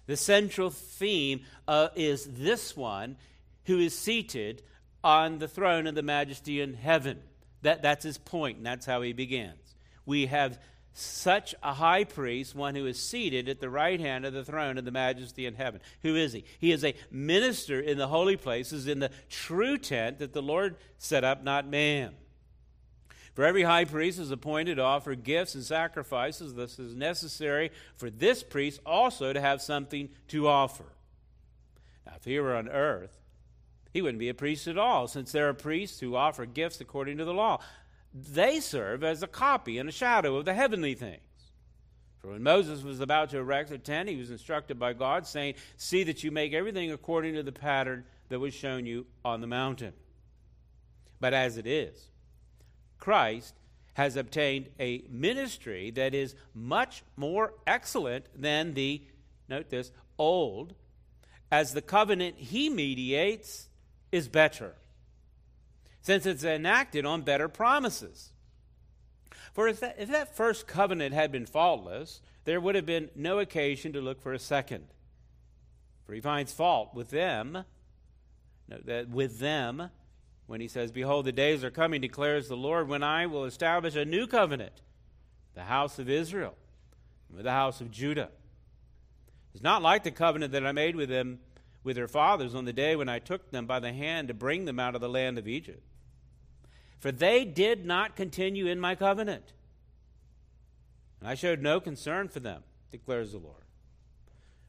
[0.06, 3.16] The central theme uh, is this one
[3.66, 4.62] who is seated
[5.02, 7.20] on the throne of the majesty in heaven.
[7.62, 9.74] That, that's his point, and that's how he begins.
[10.06, 10.58] We have
[10.92, 14.78] such a high priest, one who is seated at the right hand of the throne
[14.78, 15.80] of the majesty in heaven.
[16.02, 16.44] Who is he?
[16.58, 20.76] He is a minister in the holy places, in the true tent that the Lord
[20.98, 22.14] set up, not man.
[23.34, 26.54] For every high priest is appointed to offer gifts and sacrifices.
[26.54, 30.86] This is necessary for this priest also to have something to offer.
[32.04, 33.17] Now, if he were on earth,
[33.98, 37.18] he wouldn't be a priest at all, since there are priests who offer gifts according
[37.18, 37.58] to the law
[38.14, 41.20] they serve as a copy and a shadow of the heavenly things.
[42.20, 45.54] For when Moses was about to erect the tent, he was instructed by God, saying,
[45.76, 49.46] See that you make everything according to the pattern that was shown you on the
[49.46, 49.92] mountain.
[51.20, 52.08] But as it is,
[52.98, 53.54] Christ
[53.94, 59.02] has obtained a ministry that is much more excellent than the,
[59.48, 60.74] note this, old,
[61.50, 63.67] as the covenant he mediates
[64.10, 64.74] is better
[66.08, 68.32] since it's enacted on better promises.
[69.52, 73.38] For if that, if that first covenant had been faultless, there would have been no
[73.40, 74.86] occasion to look for a second.
[76.06, 77.64] For he finds fault with them,
[78.68, 79.90] that with them,
[80.46, 83.94] when he says, Behold, the days are coming, declares the Lord, when I will establish
[83.94, 84.80] a new covenant,
[85.54, 86.54] the house of Israel,
[87.30, 88.30] with the house of Judah.
[89.52, 91.40] It's not like the covenant that I made with them
[91.84, 94.64] with their fathers on the day when I took them by the hand to bring
[94.64, 95.82] them out of the land of Egypt
[96.98, 99.52] for they did not continue in my covenant.
[101.20, 103.62] And I showed no concern for them, declares the Lord.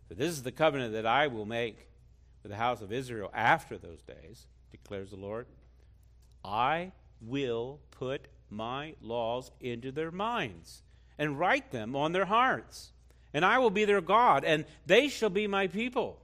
[0.07, 1.87] For this is the covenant that I will make
[2.41, 5.47] with the house of Israel after those days, declares the Lord.
[6.43, 6.91] I
[7.21, 10.83] will put my laws into their minds
[11.17, 12.91] and write them on their hearts.
[13.33, 16.19] And I will be their God, and they shall be my people.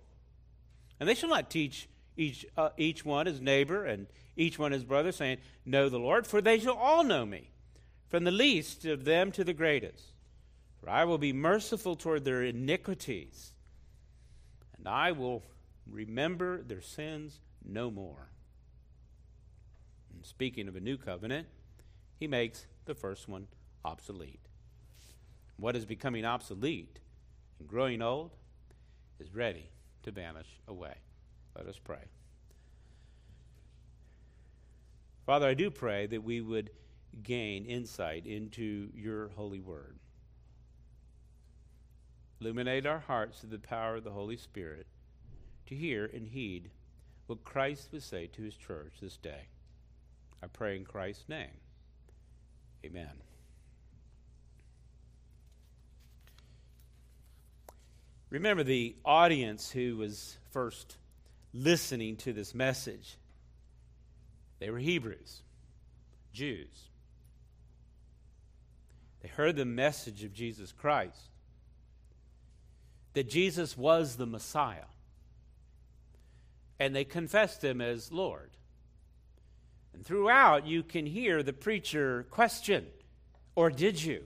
[1.00, 4.84] And they shall not teach each, uh, each one his neighbor and each one his
[4.84, 7.52] brother, saying, Know the Lord, for they shall all know me,
[8.08, 10.12] from the least of them to the greatest.
[10.80, 13.54] For I will be merciful toward their iniquities,
[14.78, 15.44] and I will
[15.90, 18.30] remember their sins no more.
[20.14, 21.48] And speaking of a new covenant,
[22.20, 23.48] he makes the first one
[23.84, 24.40] obsolete.
[25.58, 27.00] What is becoming obsolete
[27.60, 28.36] and growing old
[29.20, 29.70] is ready
[30.06, 30.94] to vanish away.
[31.58, 32.06] Let us pray.
[35.26, 36.70] Father, I do pray that we would
[37.24, 39.98] gain insight into your holy word.
[42.40, 44.86] Illuminate our hearts through the power of the Holy Spirit
[45.66, 46.70] to hear and heed
[47.26, 49.48] what Christ would say to his church this day.
[50.44, 51.58] I pray in Christ's name.
[52.86, 53.25] Amen.
[58.30, 60.98] Remember the audience who was first
[61.54, 63.18] listening to this message.
[64.60, 65.42] They were Hebrews,
[66.34, 66.90] Jews.
[69.22, 71.30] They heard the message of Jesus Christ
[73.14, 74.86] that Jesus was the Messiah.
[76.80, 78.52] And they confessed him as Lord.
[79.94, 82.86] And throughout, you can hear the preacher question,
[83.56, 84.26] Or did you?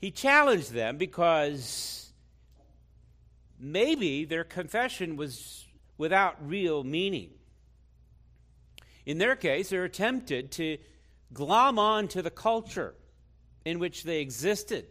[0.00, 2.12] He challenged them because
[3.58, 5.66] maybe their confession was
[5.98, 7.30] without real meaning.
[9.04, 10.78] In their case, they're tempted to
[11.32, 12.94] glom on to the culture
[13.64, 14.86] in which they existed,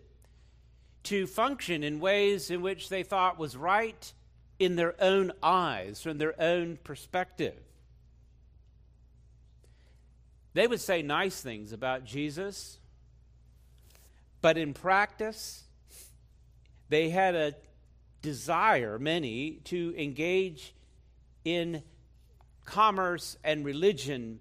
[1.04, 4.14] to function in ways in which they thought was right
[4.60, 7.56] in their own eyes, from their own perspective.
[10.54, 12.80] They would say nice things about Jesus,
[14.42, 15.64] but in practice,
[16.90, 17.56] they had a
[18.22, 20.74] desire, many, to engage
[21.46, 21.84] in
[22.66, 24.40] commerce and religion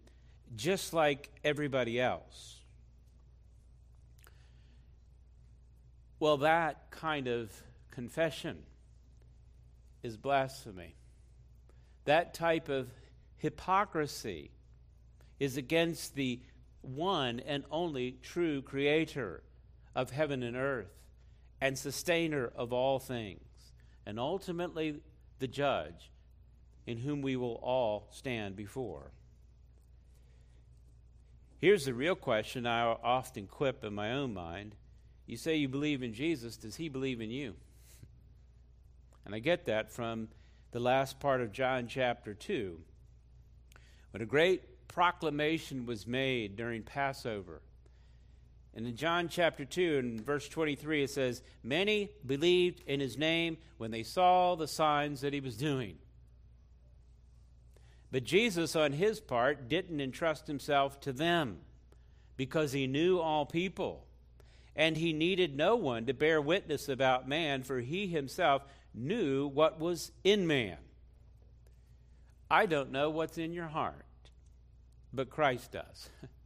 [0.56, 2.56] just like everybody else.
[6.20, 7.52] Well, that kind of
[7.90, 8.58] confession
[10.02, 10.94] is blasphemy.
[12.04, 12.88] That type of
[13.36, 14.50] hypocrisy
[15.38, 16.40] is against the
[16.82, 19.42] one and only true creator
[19.94, 20.92] of heaven and earth
[21.60, 23.40] and sustainer of all things,
[24.06, 25.00] and ultimately
[25.38, 26.10] the judge
[26.86, 29.10] in whom we will all stand before.
[31.58, 34.76] Here's the real question I often quip in my own mind.
[35.26, 37.54] You say you believe in Jesus, does he believe in you?
[39.26, 40.28] And I get that from
[40.70, 42.80] the last part of John chapter 2.
[44.12, 47.60] When a great proclamation was made during Passover.
[48.74, 53.56] And in John chapter 2, and verse 23, it says, Many believed in his name
[53.76, 55.96] when they saw the signs that he was doing.
[58.10, 61.58] But Jesus, on his part, didn't entrust himself to them,
[62.36, 64.06] because he knew all people.
[64.76, 68.62] And he needed no one to bear witness about man, for he himself
[68.94, 70.78] knew what was in man.
[72.50, 74.06] I don't know what's in your heart,
[75.12, 76.08] but Christ does.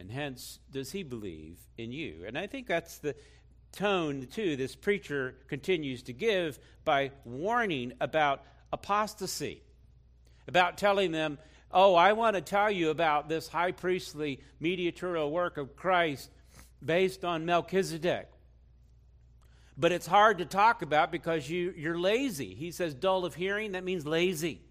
[0.00, 2.24] And hence does he believe in you.
[2.26, 3.14] And I think that's the
[3.70, 8.42] tone, too, this preacher continues to give by warning about
[8.72, 9.62] apostasy,
[10.48, 11.38] about telling them,
[11.70, 16.30] Oh, I want to tell you about this high priestly mediatorial work of Christ
[16.84, 18.28] based on Melchizedek.
[19.76, 22.54] But it's hard to talk about because you, you're lazy.
[22.54, 24.62] He says, dull of hearing, that means lazy.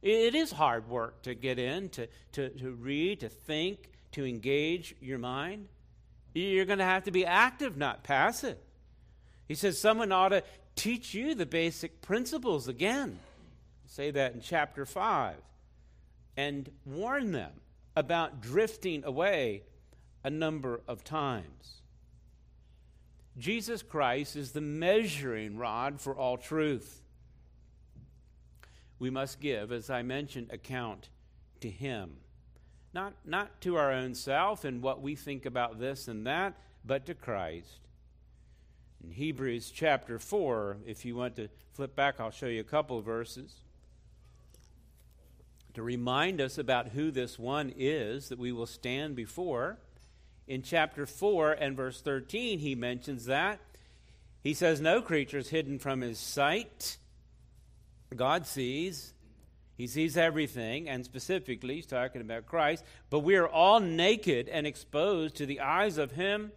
[0.00, 4.94] It is hard work to get in, to, to, to read, to think, to engage
[5.00, 5.68] your mind.
[6.34, 8.58] You're going to have to be active, not passive.
[9.46, 10.42] He says someone ought to
[10.76, 13.18] teach you the basic principles again.
[13.86, 15.36] Say that in chapter 5
[16.36, 17.52] and warn them
[17.96, 19.62] about drifting away
[20.22, 21.82] a number of times.
[23.38, 27.02] Jesus Christ is the measuring rod for all truth.
[28.98, 31.08] We must give, as I mentioned, account
[31.60, 32.16] to Him.
[32.94, 37.06] Not, not to our own self and what we think about this and that, but
[37.06, 37.80] to Christ.
[39.04, 43.00] In Hebrews chapter 4, if you want to flip back, I'll show you a couple
[43.00, 43.54] verses
[45.78, 49.78] to remind us about who this one is that we will stand before.
[50.48, 53.60] In chapter 4 and verse 13, he mentions that.
[54.42, 56.96] He says, No creature is hidden from his sight.
[58.16, 59.12] God sees.
[59.78, 62.84] He sees everything, and specifically, he's talking about Christ.
[63.10, 66.50] But we are all naked and exposed to the eyes of him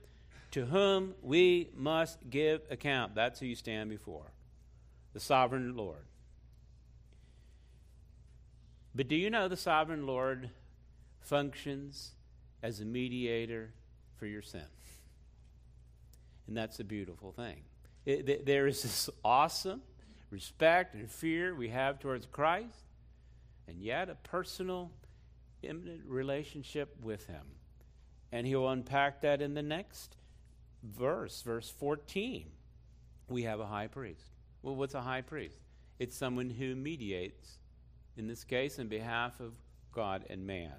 [0.49, 3.13] to whom we must give account.
[3.13, 4.33] That's who you stand before
[5.13, 6.03] the sovereign Lord.
[8.95, 10.49] But do you know the sovereign Lord
[11.19, 12.13] functions
[12.63, 13.71] as a mediator
[14.17, 14.65] for your sin?
[16.47, 17.61] And that's a beautiful thing.
[18.03, 19.81] It, there is this awesome
[20.31, 22.83] respect and fear we have towards Christ,
[23.67, 24.91] and yet a personal,
[25.61, 27.43] intimate relationship with Him.
[28.31, 30.15] And He'll unpack that in the next
[30.83, 32.45] verse, verse 14.
[33.27, 34.25] We have a high priest.
[34.61, 35.57] Well, what's a high priest?
[35.99, 37.59] It's someone who mediates
[38.17, 39.53] in this case, in behalf of
[39.93, 40.73] God and man.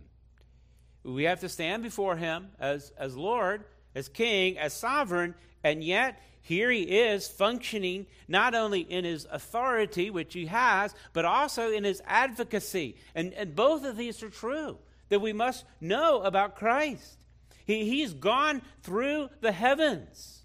[1.02, 3.64] We have to stand before him as, as Lord,
[3.94, 10.10] as King, as sovereign, and yet here he is functioning not only in his authority,
[10.10, 12.96] which he has, but also in his advocacy.
[13.14, 17.18] And, and both of these are true that we must know about Christ.
[17.64, 20.42] He, he's gone through the heavens,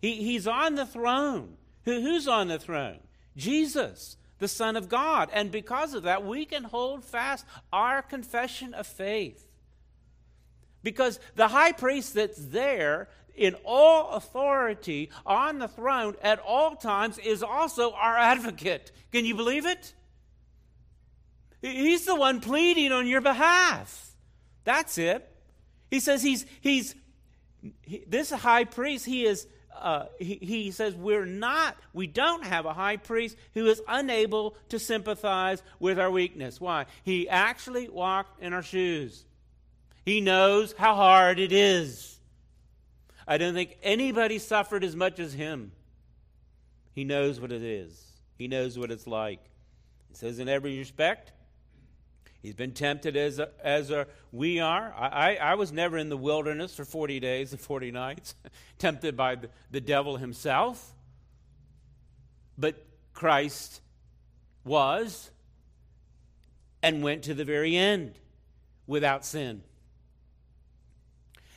[0.00, 1.56] he, he's on the throne.
[1.84, 2.98] Who, who's on the throne?
[3.36, 5.30] Jesus the Son of God.
[5.32, 9.46] And because of that, we can hold fast our confession of faith.
[10.82, 17.18] Because the high priest that's there in all authority on the throne at all times
[17.18, 18.92] is also our advocate.
[19.12, 19.94] Can you believe it?
[21.62, 24.14] He's the one pleading on your behalf.
[24.64, 25.26] That's it.
[25.90, 26.94] He says he's he's
[27.82, 29.46] he, this high priest, he is
[29.80, 34.54] uh, he, he says we're not, we don't have a high priest who is unable
[34.68, 36.60] to sympathize with our weakness.
[36.60, 36.86] Why?
[37.02, 39.24] He actually walked in our shoes.
[40.04, 42.19] He knows how hard it is.
[43.30, 45.70] I don't think anybody suffered as much as him.
[46.92, 48.04] He knows what it is,
[48.36, 49.38] he knows what it's like.
[50.08, 51.30] He says, in every respect,
[52.42, 54.94] He's been tempted as, as a, we are.
[54.96, 58.34] I, I, I, was never in the wilderness for 40 days and 40 nights,
[58.78, 60.94] tempted by the, the devil himself.
[62.56, 63.82] But Christ
[64.64, 65.30] was
[66.82, 68.14] and went to the very end
[68.86, 69.62] without sin.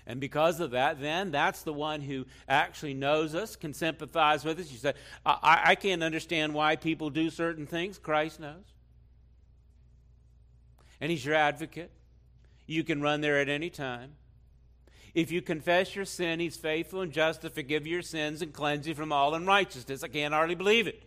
[0.06, 4.60] And because of that, then that's the one who actually knows us, can sympathize with
[4.60, 4.72] us.
[4.72, 4.94] You say,
[5.26, 7.98] I, I can't understand why people do certain things.
[7.98, 8.74] Christ knows
[11.04, 11.92] and He's your advocate.
[12.66, 14.14] You can run there at any time.
[15.14, 18.88] If you confess your sin, He's faithful and just to forgive your sins and cleanse
[18.88, 20.02] you from all unrighteousness.
[20.02, 21.04] I can't hardly believe it.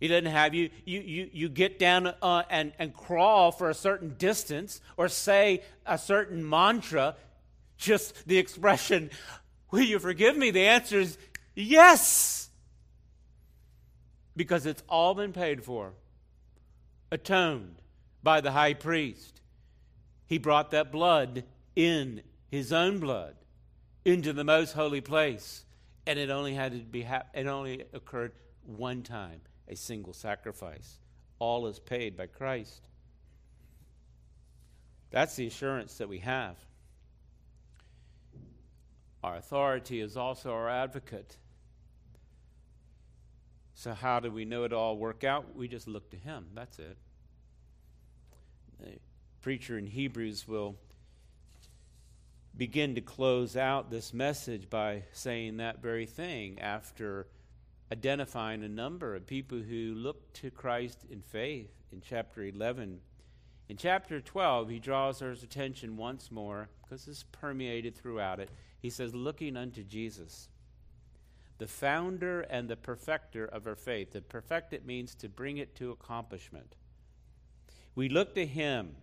[0.00, 3.74] He doesn't have you, you, you, you get down uh, and, and crawl for a
[3.74, 7.16] certain distance or say a certain mantra,
[7.78, 9.10] just the expression,
[9.74, 10.52] Will you forgive me?
[10.52, 11.18] The answer is
[11.56, 12.48] yes.
[14.36, 15.94] Because it's all been paid for
[17.10, 17.82] atoned
[18.22, 19.40] by the high priest.
[20.26, 21.42] He brought that blood
[21.74, 22.22] in,
[22.52, 23.34] his own blood,
[24.04, 25.64] into the most holy place.
[26.06, 28.30] And it only had to be it only occurred
[28.64, 30.98] one time, a single sacrifice.
[31.38, 32.88] All is paid by Christ.
[35.10, 36.56] That's the assurance that we have.
[39.22, 41.36] Our authority is also our advocate.
[43.74, 45.56] So, how do we know it all work out?
[45.56, 46.46] We just look to Him.
[46.54, 46.96] That's it.
[48.80, 48.98] The
[49.40, 50.76] preacher in Hebrews will
[52.56, 57.26] begin to close out this message by saying that very thing after
[57.94, 62.98] identifying a number of people who look to Christ in faith in chapter 11.
[63.68, 68.50] In chapter 12, he draws our attention once more, because it's permeated throughout it.
[68.82, 70.48] He says, looking unto Jesus,
[71.58, 74.10] the founder and the perfecter of our faith.
[74.10, 76.74] To perfect it means to bring it to accomplishment.
[77.94, 78.96] We look to him,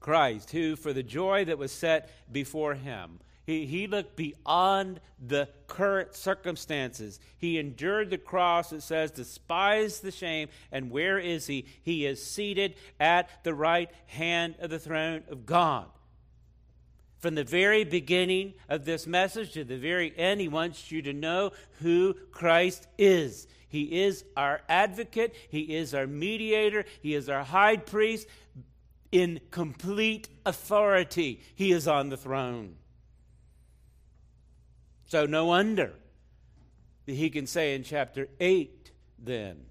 [0.00, 5.48] Christ, who, for the joy that was set before him, he, he looked beyond the
[5.66, 7.18] current circumstances.
[7.38, 10.48] He endured the cross, it says, despised the shame.
[10.70, 11.66] And where is he?
[11.82, 15.86] He is seated at the right hand of the throne of God.
[17.18, 21.12] From the very beginning of this message to the very end, he wants you to
[21.12, 23.46] know who Christ is.
[23.68, 28.28] He is our advocate, he is our mediator, he is our high priest.
[29.10, 32.76] In complete authority, he is on the throne.
[35.12, 35.92] So, no wonder
[37.04, 39.66] that he can say in chapter 8 then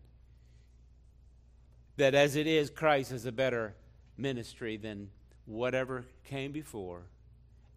[1.98, 3.74] that as it is, Christ is a better
[4.18, 5.10] ministry than
[5.48, 7.08] whatever came before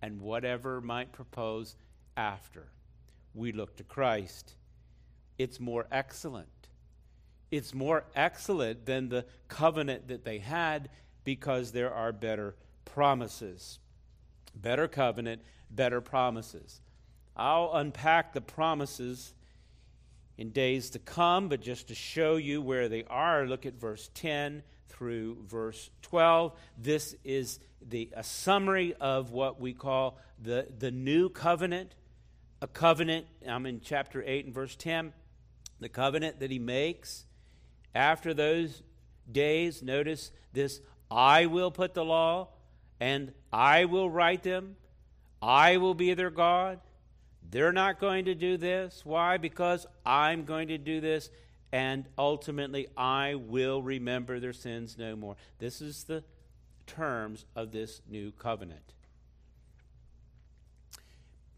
[0.03, 1.75] and whatever might propose
[2.19, 2.69] after.
[3.33, 4.57] We look to Christ.
[5.39, 6.69] It's more excellent.
[7.51, 10.91] It's more excellent than the covenant that they had
[11.25, 13.79] because there are better promises.
[14.55, 15.41] Better covenant,
[15.71, 16.83] better promises.
[17.37, 19.35] I'll unpack the promises
[20.37, 24.11] in days to come, but just to show you where they are, look at verse
[24.15, 26.53] 10 through verse 12.
[26.79, 31.95] This is the, a summary of what we call the, the new covenant.
[32.63, 35.13] A covenant, I'm in chapter 8 and verse 10.
[35.81, 37.25] The covenant that he makes
[37.95, 38.83] after those
[39.31, 40.81] days, notice this
[41.11, 42.49] I will put the law
[43.01, 44.77] and I will write them.
[45.43, 46.81] I will be their God.
[47.51, 49.03] They're not going to do this.
[49.05, 49.37] Why?
[49.37, 51.31] Because I'm going to do this
[51.75, 55.35] and ultimately I will remember their sins no more.
[55.59, 56.23] This is the
[56.87, 58.95] terms of this new covenant.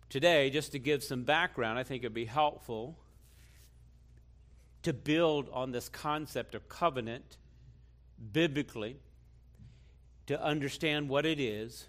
[0.08, 2.96] Today, just to give some background, I think it'd be helpful
[4.84, 7.36] to build on this concept of covenant
[8.32, 8.96] biblically,
[10.28, 11.88] to understand what it is,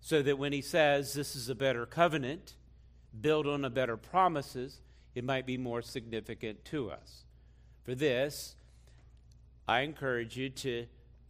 [0.00, 2.54] so that when he says this is a better covenant,
[3.20, 4.80] build on a better promises,
[5.14, 7.24] it might be more significant to us.
[7.84, 8.54] For this,
[9.68, 10.86] I encourage you to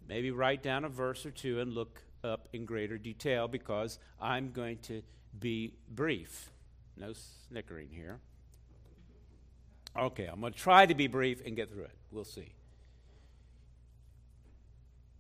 [0.09, 4.53] maybe write down a verse or two and look up in greater detail because I'm
[4.53, 5.03] going to
[5.39, 6.51] be brief.
[6.97, 7.13] No
[7.49, 8.21] snickering here.
[9.99, 11.97] Okay, I'm going to try to be brief and get through it.
[12.11, 12.53] We'll see.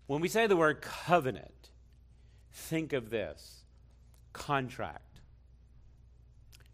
[0.06, 1.70] When we say the word covenant,
[2.52, 3.64] think of this
[4.32, 5.11] contract,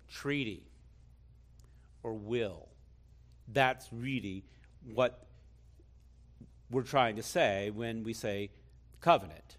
[0.08, 0.62] treaty,
[2.02, 2.68] or will.
[3.48, 4.44] That's really
[4.94, 5.26] what
[6.70, 8.50] we're trying to say when we say
[9.00, 9.56] covenant.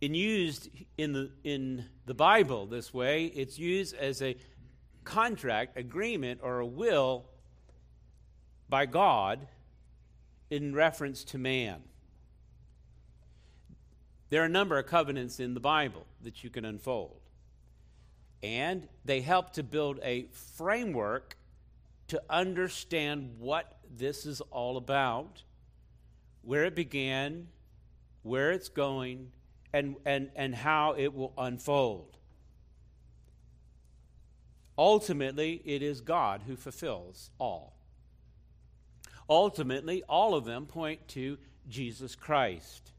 [0.00, 4.36] In used in the in the Bible this way, it's used as a
[5.04, 7.24] contract, agreement, or a will
[8.68, 9.46] by God
[10.50, 11.82] in reference to man.
[14.30, 17.21] There are a number of covenants in the Bible that you can unfold.
[18.42, 20.26] And they help to build a
[20.56, 21.36] framework
[22.08, 25.42] to understand what this is all about,
[26.42, 27.48] where it began,
[28.22, 29.30] where it's going,
[29.72, 32.18] and, and, and how it will unfold.
[34.76, 37.74] Ultimately, it is God who fulfills all.
[39.28, 41.38] Ultimately, all of them point to
[41.68, 42.91] Jesus Christ.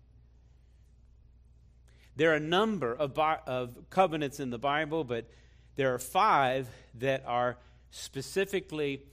[2.15, 5.29] There are a number of, of covenants in the Bible, but
[5.75, 7.57] there are five that are
[7.89, 9.03] specifically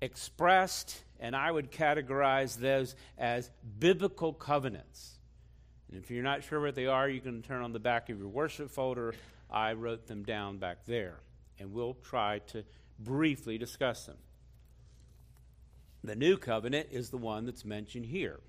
[0.00, 5.18] expressed, and I would categorize those as biblical covenants.
[5.88, 8.18] And if you're not sure what they are, you can turn on the back of
[8.18, 9.14] your worship folder.
[9.50, 11.20] I wrote them down back there,
[11.58, 12.64] and we'll try to
[12.98, 14.16] briefly discuss them.
[16.04, 18.40] The new covenant is the one that's mentioned here.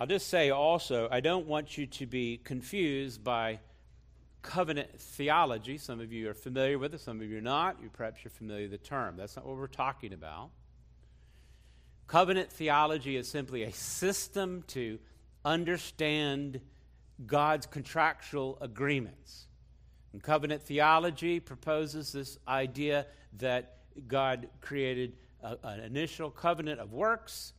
[0.00, 3.60] I'll just say also, I don't want you to be confused by
[4.42, 5.78] covenant theology.
[5.78, 7.76] Some of you are familiar with it, some of you are not.
[7.80, 9.16] You perhaps you're familiar with the term.
[9.16, 10.50] That's not what we're talking about.
[12.08, 14.98] Covenant theology is simply a system to
[15.44, 16.60] understand
[17.26, 19.46] God's contractual agreements.
[20.12, 23.06] And covenant theology proposes this idea
[23.38, 23.76] that
[24.08, 27.52] God created a, an initial covenant of works,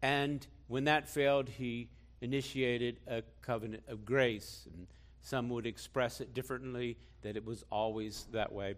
[0.00, 1.90] and when that failed, he
[2.22, 4.66] initiated a covenant of grace.
[4.72, 4.86] And
[5.20, 8.76] some would express it differently, that it was always that way.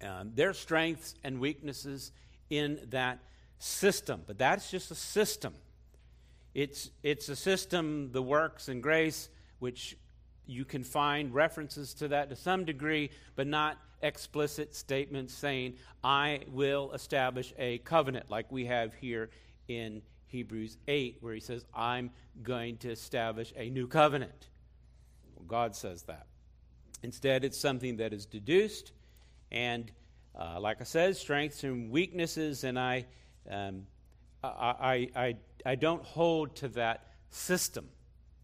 [0.00, 2.12] Um, there are strengths and weaknesses
[2.50, 3.18] in that
[3.58, 5.54] system, but that's just a system.
[6.54, 9.96] It's, it's a system, the works and grace, which
[10.46, 16.42] you can find references to that to some degree, but not explicit statements saying, I
[16.46, 19.30] will establish a covenant, like we have here
[19.66, 22.10] in Hebrews 8, where he says, I'm
[22.42, 24.48] going to establish a new covenant.
[25.34, 26.26] Well, God says that.
[27.02, 28.92] Instead, it's something that is deduced,
[29.50, 29.90] and
[30.38, 33.06] uh, like I said, strengths and weaknesses, and I,
[33.50, 33.86] um,
[34.42, 34.48] I,
[34.80, 37.88] I, I, I don't hold to that system,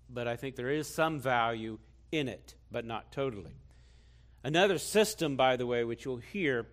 [0.08, 1.78] but I think there is some value
[2.12, 3.56] in it, but not totally.
[4.42, 6.66] Another system, by the way, which you'll hear,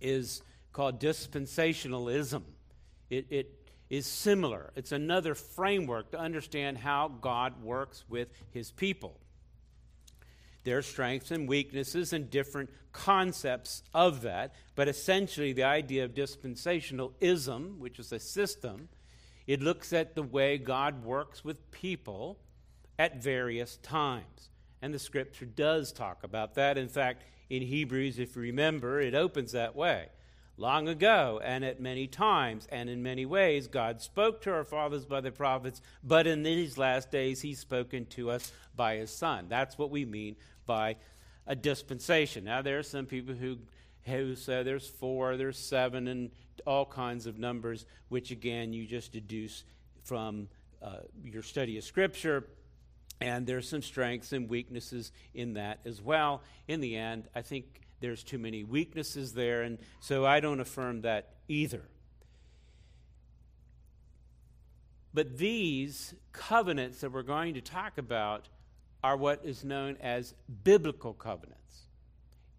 [0.00, 2.42] is called dispensationalism.
[3.08, 3.59] It, it
[3.90, 9.18] is similar, it's another framework to understand how God works with his people.
[10.62, 16.14] There are strengths and weaknesses and different concepts of that, but essentially, the idea of
[16.14, 18.88] dispensationalism, which is a system,
[19.46, 22.38] it looks at the way God works with people
[22.98, 24.50] at various times.
[24.82, 26.78] And the scripture does talk about that.
[26.78, 30.08] In fact, in Hebrews, if you remember, it opens that way.
[30.60, 35.06] Long ago, and at many times, and in many ways, God spoke to our fathers
[35.06, 39.46] by the prophets, but in these last days, He's spoken to us by His Son.
[39.48, 40.36] That's what we mean
[40.66, 40.96] by
[41.46, 42.44] a dispensation.
[42.44, 43.56] Now, there are some people who,
[44.02, 46.30] who say there's four, there's seven, and
[46.66, 49.64] all kinds of numbers, which again, you just deduce
[50.04, 50.46] from
[50.82, 52.44] uh, your study of Scripture
[53.22, 56.42] and there's some strengths and weaknesses in that as well.
[56.68, 61.02] In the end, I think there's too many weaknesses there, and so I don't affirm
[61.02, 61.82] that either.
[65.12, 68.48] But these covenants that we're going to talk about
[69.02, 70.34] are what is known as
[70.64, 71.56] biblical covenants.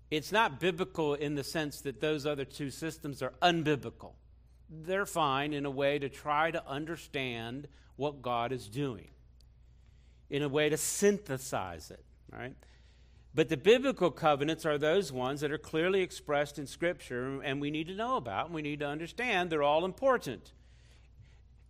[0.10, 4.14] It's not biblical in the sense that those other two systems are unbiblical.
[4.70, 9.10] They're fine in a way to try to understand what God is doing
[10.30, 12.56] in a way to synthesize it, right?
[13.34, 17.72] But the biblical covenants are those ones that are clearly expressed in Scripture and we
[17.72, 19.50] need to know about and we need to understand.
[19.50, 20.52] They're all important.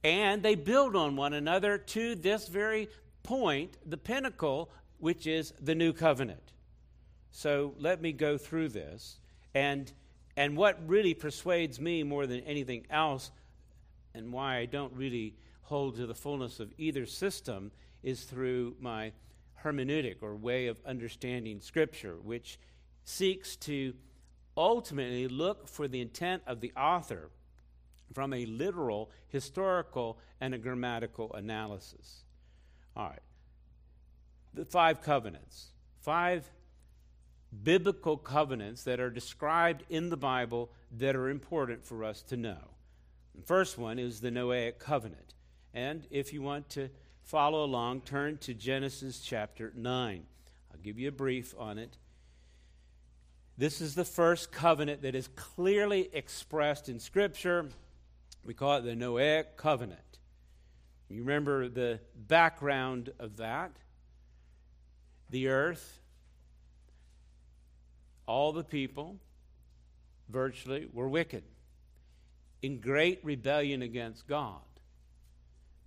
[0.04, 2.90] And they build on one another to this very
[3.22, 6.54] point, the pinnacle, which is the new covenant.
[7.32, 9.20] So let me go through this.
[9.54, 9.92] And,
[10.36, 13.32] and what really persuades me more than anything else,
[14.16, 19.12] and why I don't really hold to the fullness of either system, is through my
[19.64, 22.60] hermeneutic or way of understanding Scripture, which
[23.04, 23.94] seeks to
[24.58, 27.30] ultimately look for the intent of the author
[28.14, 32.24] from a literal, historical, and a grammatical analysis.
[32.96, 33.20] All right.
[34.54, 35.68] The five covenants.
[36.02, 36.50] Five
[37.64, 42.72] biblical covenants that are described in the Bible that are important for us to know.
[43.36, 45.36] The first one is the Noahic covenant.
[45.74, 46.90] And if you want to
[47.24, 50.24] follow along, turn to Genesis chapter 9.
[50.72, 51.98] I'll give you a brief on it.
[53.58, 57.68] This is the first covenant that is clearly expressed in Scripture.
[58.44, 60.00] We call it the Noahic covenant.
[61.10, 63.72] You remember the background of that?
[65.30, 66.00] The earth,
[68.26, 69.18] all the people,
[70.30, 71.44] virtually, were wicked,
[72.62, 74.62] in great rebellion against God.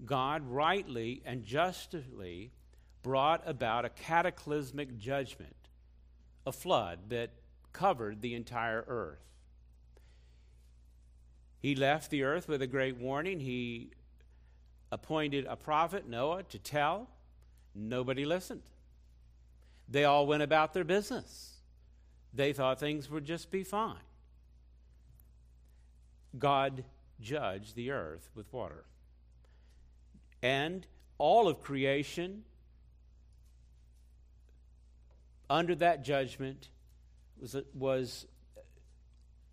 [0.05, 2.51] God rightly and justly
[3.03, 5.57] brought about a cataclysmic judgment,
[6.47, 7.30] a flood that
[7.72, 9.20] covered the entire earth.
[11.61, 13.40] He left the earth with a great warning.
[13.40, 13.90] He
[14.90, 17.09] appointed a prophet, Noah, to tell.
[17.74, 18.62] Nobody listened.
[19.88, 21.55] They all went about their business.
[22.32, 23.97] They thought things would just be fine.
[26.38, 26.84] God
[27.20, 28.84] judged the earth with water
[30.45, 30.86] and
[31.16, 32.45] all of creation
[35.49, 36.68] under that judgment
[37.40, 38.26] was, was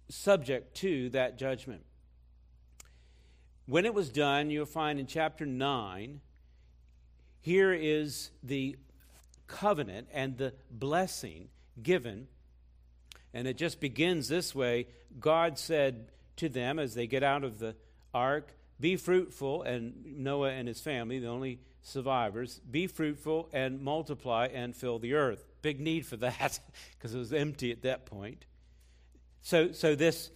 [0.09, 1.85] subject to that judgment.
[3.67, 6.19] When it was done, you'll find in chapter 9,
[7.39, 8.75] here is the
[9.47, 11.47] covenant and the blessing
[11.81, 12.27] given.
[13.33, 14.87] And it just begins this way
[15.21, 17.75] God said to them as they get out of the
[18.13, 18.51] ark,
[18.82, 24.75] Be fruitful, and Noah and his family, the only survivors, be fruitful and multiply and
[24.75, 25.45] fill the earth.
[25.61, 26.59] Big need for that
[26.97, 28.45] because it was empty at that point.
[29.41, 30.32] So, so this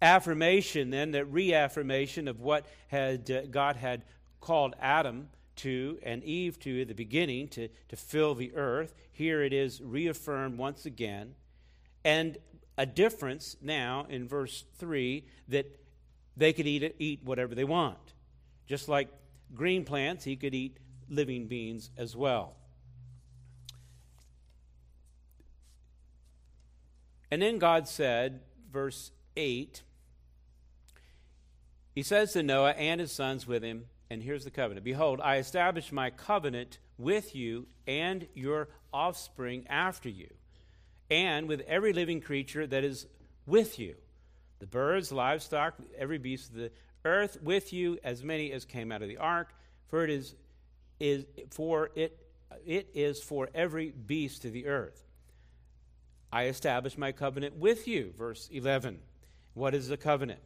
[0.00, 4.04] affirmation, then, that reaffirmation of what had, uh, God had
[4.40, 9.42] called Adam to and Eve to at the beginning to, to fill the earth, here
[9.42, 11.34] it is reaffirmed once again.
[12.04, 12.38] And
[12.76, 15.77] a difference now in verse 3 that
[16.38, 17.98] they could eat, eat whatever they want.
[18.66, 19.08] Just like
[19.54, 20.78] green plants, he could eat
[21.08, 22.54] living beings as well.
[27.30, 28.40] And then God said,
[28.72, 29.82] verse 8,
[31.94, 35.36] He says to Noah and his sons with him, and here's the covenant Behold, I
[35.36, 40.28] establish my covenant with you and your offspring after you,
[41.10, 43.06] and with every living creature that is
[43.46, 43.96] with you
[44.58, 46.70] the birds, livestock, every beast of the
[47.04, 49.54] earth with you, as many as came out of the ark,
[49.88, 50.34] for it is,
[51.00, 52.18] is for it
[52.66, 55.04] it is for every beast of the earth.
[56.32, 58.98] I establish my covenant with you, verse 11.
[59.54, 60.40] What is the covenant?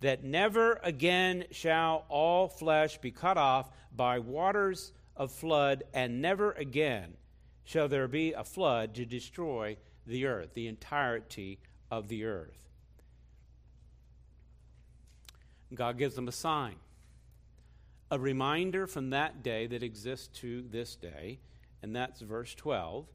[0.00, 6.52] That never again shall all flesh be cut off by waters of flood, and never
[6.52, 7.14] again
[7.64, 9.76] shall there be a flood to destroy
[10.06, 12.71] the earth, the entirety of the earth.
[15.74, 16.76] God gives them a sign,
[18.10, 21.38] a reminder from that day that exists to this day,
[21.82, 23.06] and that's verse 12.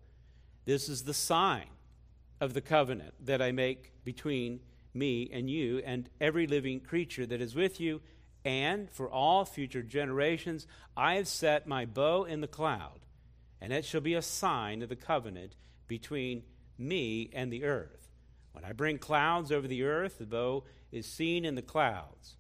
[0.66, 1.68] This is the sign
[2.42, 4.60] of the covenant that I make between
[4.94, 8.02] me and you and every living creature that is with you,
[8.44, 13.06] and for all future generations I have set my bow in the cloud,
[13.62, 15.56] and it shall be a sign of the covenant
[15.88, 16.44] between
[16.78, 18.10] me and the earth.
[18.52, 22.38] When I bring clouds over the earth, the bow is seen in the clouds.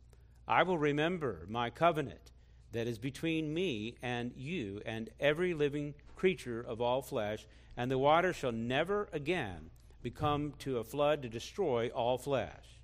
[0.47, 2.31] I will remember my covenant
[2.71, 7.45] that is between me and you and every living creature of all flesh,
[7.75, 9.71] and the water shall never again
[10.01, 12.79] become to a flood to destroy all flesh.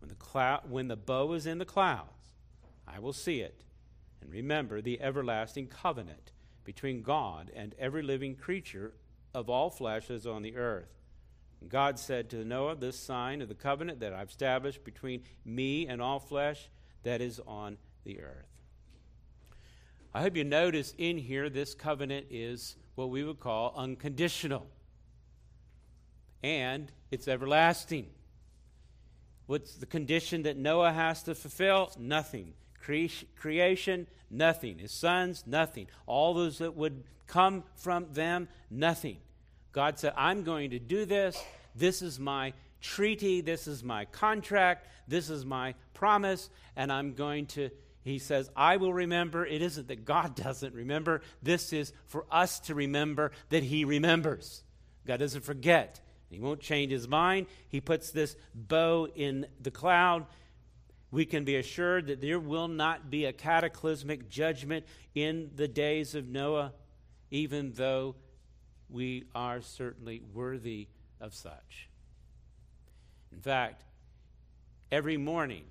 [0.00, 2.32] When the, cloud, when the bow is in the clouds,
[2.86, 3.64] I will see it
[4.20, 6.32] and remember the everlasting covenant
[6.64, 8.94] between God and every living creature
[9.34, 10.88] of all flesh that is on the earth.
[11.68, 16.00] God said to Noah, This sign of the covenant that I've established between me and
[16.00, 16.68] all flesh
[17.02, 18.46] that is on the earth.
[20.14, 24.66] I hope you notice in here this covenant is what we would call unconditional
[26.42, 28.06] and it's everlasting.
[29.46, 31.90] What's the condition that Noah has to fulfill?
[31.98, 32.54] Nothing.
[32.80, 34.78] Cre- creation, nothing.
[34.78, 35.88] His sons, nothing.
[36.06, 39.18] All those that would come from them, nothing.
[39.72, 41.42] God said, I'm going to do this.
[41.74, 43.40] This is my treaty.
[43.40, 44.88] This is my contract.
[45.06, 46.50] This is my promise.
[46.76, 47.70] And I'm going to,
[48.02, 49.44] he says, I will remember.
[49.44, 51.22] It isn't that God doesn't remember.
[51.42, 54.62] This is for us to remember that he remembers.
[55.06, 56.00] God doesn't forget.
[56.30, 57.46] He won't change his mind.
[57.68, 60.26] He puts this bow in the cloud.
[61.10, 64.84] We can be assured that there will not be a cataclysmic judgment
[65.14, 66.74] in the days of Noah,
[67.30, 68.16] even though
[68.90, 70.88] we are certainly worthy
[71.20, 71.87] of such.
[73.32, 73.84] In fact,
[74.90, 75.64] every morning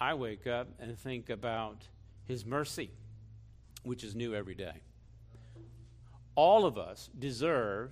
[0.00, 1.84] I wake up and think about
[2.24, 2.90] his mercy,
[3.82, 4.80] which is new every day.
[6.34, 7.90] All of us deserve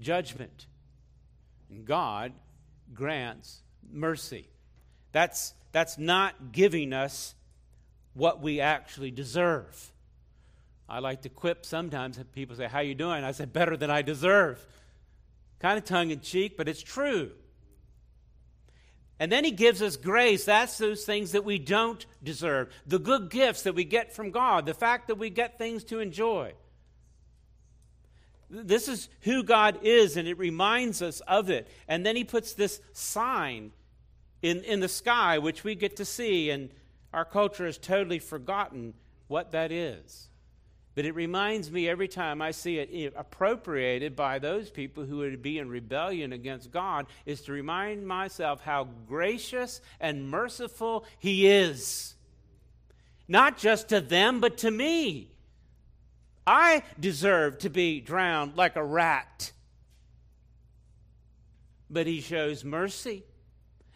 [0.00, 0.66] judgment.
[1.70, 2.32] And God
[2.94, 3.62] grants
[3.92, 4.48] mercy.
[5.12, 7.34] That's, that's not giving us
[8.14, 9.92] what we actually deserve.
[10.88, 12.18] I like to quip sometimes.
[12.32, 13.24] People say, How you doing?
[13.24, 14.64] I say, Better than I deserve.
[15.58, 17.32] Kind of tongue in cheek, but it's true.
[19.18, 20.44] And then he gives us grace.
[20.44, 22.70] That's those things that we don't deserve.
[22.86, 26.00] The good gifts that we get from God, the fact that we get things to
[26.00, 26.52] enjoy.
[28.50, 31.68] This is who God is, and it reminds us of it.
[31.88, 33.72] And then he puts this sign
[34.42, 36.70] in, in the sky, which we get to see, and
[37.12, 38.94] our culture has totally forgotten
[39.26, 40.28] what that is.
[40.96, 45.42] But it reminds me every time I see it appropriated by those people who would
[45.42, 52.14] be in rebellion against God, is to remind myself how gracious and merciful He is.
[53.28, 55.32] Not just to them, but to me.
[56.46, 59.52] I deserve to be drowned like a rat.
[61.90, 63.24] But he shows mercy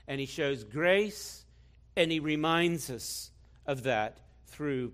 [0.06, 1.44] and he shows grace
[1.96, 3.30] and he reminds us
[3.66, 4.18] of that
[4.48, 4.92] through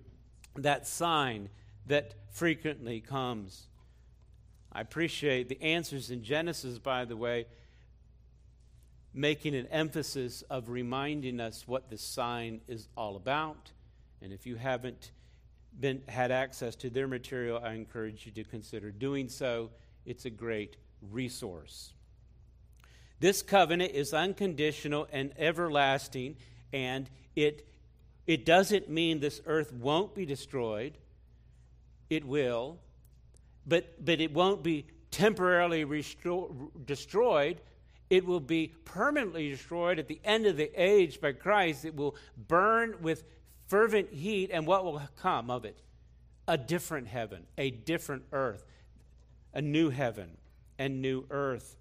[0.56, 1.48] that sign
[1.86, 3.66] that frequently comes.
[4.72, 7.46] I appreciate the answers in Genesis, by the way,
[9.14, 13.72] making an emphasis of reminding us what this sign is all about.
[14.20, 15.12] And if you haven't
[15.78, 19.70] been, had access to their material, I encourage you to consider doing so.
[20.04, 20.76] It's a great
[21.10, 21.92] resource.
[23.18, 26.36] This covenant is unconditional and everlasting,
[26.72, 27.66] and it,
[28.26, 30.98] it doesn't mean this earth won't be destroyed.
[32.08, 32.78] It will,
[33.66, 35.84] but, but it won't be temporarily
[36.84, 37.60] destroyed.
[38.10, 41.84] It will be permanently destroyed at the end of the age by Christ.
[41.84, 43.24] It will burn with
[43.66, 45.82] fervent heat, and what will come of it?
[46.46, 48.64] A different heaven, a different earth,
[49.52, 50.36] a new heaven
[50.78, 51.76] and new earth.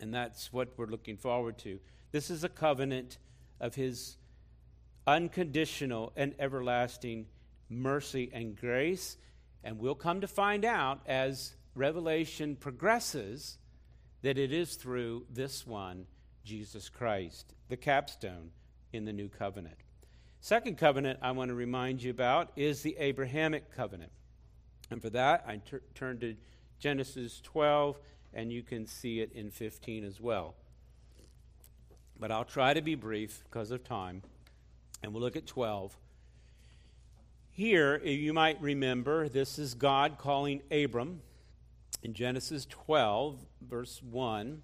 [0.00, 1.78] And that's what we're looking forward to.
[2.12, 3.18] This is a covenant
[3.60, 4.16] of His
[5.06, 7.26] unconditional and everlasting
[7.68, 9.16] mercy and grace.
[9.64, 13.58] And we'll come to find out as Revelation progresses
[14.22, 16.06] that it is through this one,
[16.44, 18.50] Jesus Christ, the capstone
[18.92, 19.76] in the new covenant.
[20.40, 24.12] Second covenant I want to remind you about is the Abrahamic covenant.
[24.90, 26.36] And for that, I tur- turn to
[26.78, 27.98] Genesis 12,
[28.32, 30.54] and you can see it in 15 as well.
[32.18, 34.22] But I'll try to be brief because of time,
[35.02, 35.96] and we'll look at 12.
[37.56, 41.22] Here, you might remember, this is God calling Abram
[42.02, 44.60] in Genesis 12, verse 1.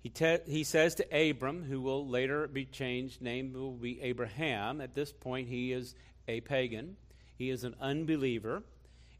[0.00, 4.80] He, te- he says to Abram, who will later be changed, name will be Abraham.
[4.80, 5.94] At this point, he is
[6.26, 6.96] a pagan,
[7.38, 8.64] he is an unbeliever.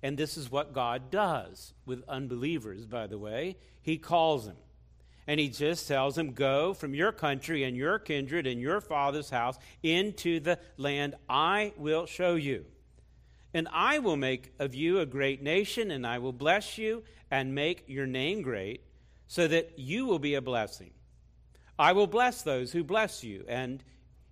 [0.02, 3.58] And this is what God does with unbelievers, by the way.
[3.80, 4.56] He calls them.
[5.26, 9.30] And he just tells them, Go from your country and your kindred and your father's
[9.30, 12.64] house into the land I will show you.
[13.54, 17.54] And I will make of you a great nation, and I will bless you and
[17.54, 18.82] make your name great
[19.28, 20.90] so that you will be a blessing.
[21.78, 23.82] I will bless those who bless you, and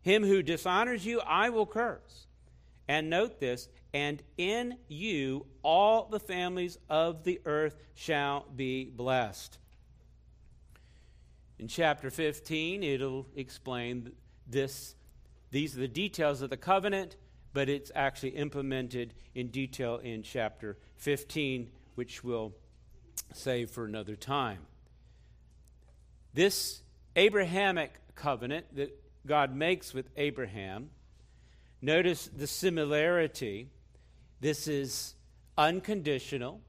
[0.02, 2.26] him who dishonors you, I will curse.
[2.88, 9.58] And note this, and in you all the families of the earth shall be blessed.
[11.60, 14.12] In chapter 15, it'll explain
[14.46, 14.94] this.
[15.50, 17.16] These are the details of the covenant,
[17.52, 22.54] but it's actually implemented in detail in chapter 15, which we'll
[23.34, 24.60] save for another time.
[26.32, 26.80] This
[27.14, 30.88] Abrahamic covenant that God makes with Abraham,
[31.82, 33.68] notice the similarity.
[34.40, 35.14] This is
[35.58, 36.62] unconditional.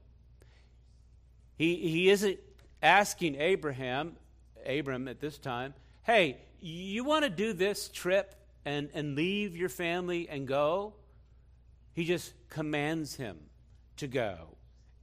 [1.56, 2.38] He, he isn't
[2.82, 4.16] asking Abraham,
[4.66, 8.34] Abram at this time, hey, you want to do this trip
[8.64, 10.94] and, and leave your family and go?
[11.94, 13.38] He just commands him
[13.96, 14.56] to go,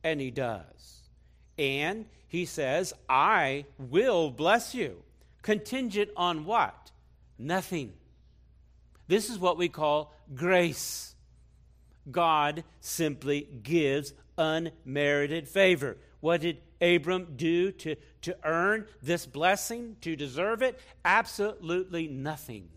[0.04, 1.10] and he does.
[1.58, 5.04] And he says, I will bless you.
[5.42, 6.92] Contingent on what?
[7.38, 7.94] Nothing.
[9.08, 11.16] This is what we call grace.
[12.10, 15.98] God simply gives unmerited favor.
[16.20, 20.80] What did Abram do to, to earn this blessing, to deserve it?
[21.04, 22.70] Absolutely nothing.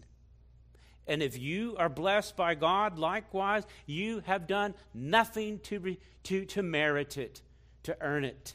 [1.06, 6.44] And if you are blessed by God, likewise, you have done nothing to, re, to,
[6.46, 7.42] to merit it,
[7.84, 8.54] to earn it.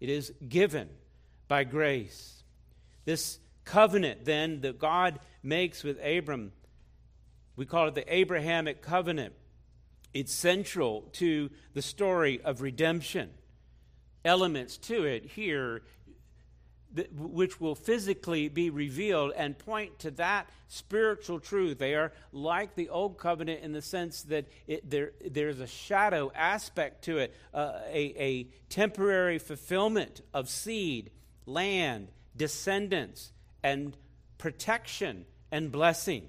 [0.00, 0.88] It is given
[1.48, 2.42] by grace.
[3.04, 6.52] This covenant, then, that God makes with Abram,
[7.56, 9.34] we call it the Abrahamic covenant.
[10.14, 13.30] It's central to the story of redemption.
[14.24, 15.82] Elements to it here
[17.14, 21.78] which will physically be revealed and point to that spiritual truth.
[21.78, 26.30] They are like the old covenant in the sense that it, there, there's a shadow
[26.34, 31.10] aspect to it, uh, a, a temporary fulfillment of seed,
[31.46, 33.32] land, descendants,
[33.62, 33.96] and
[34.38, 36.28] protection and blessing.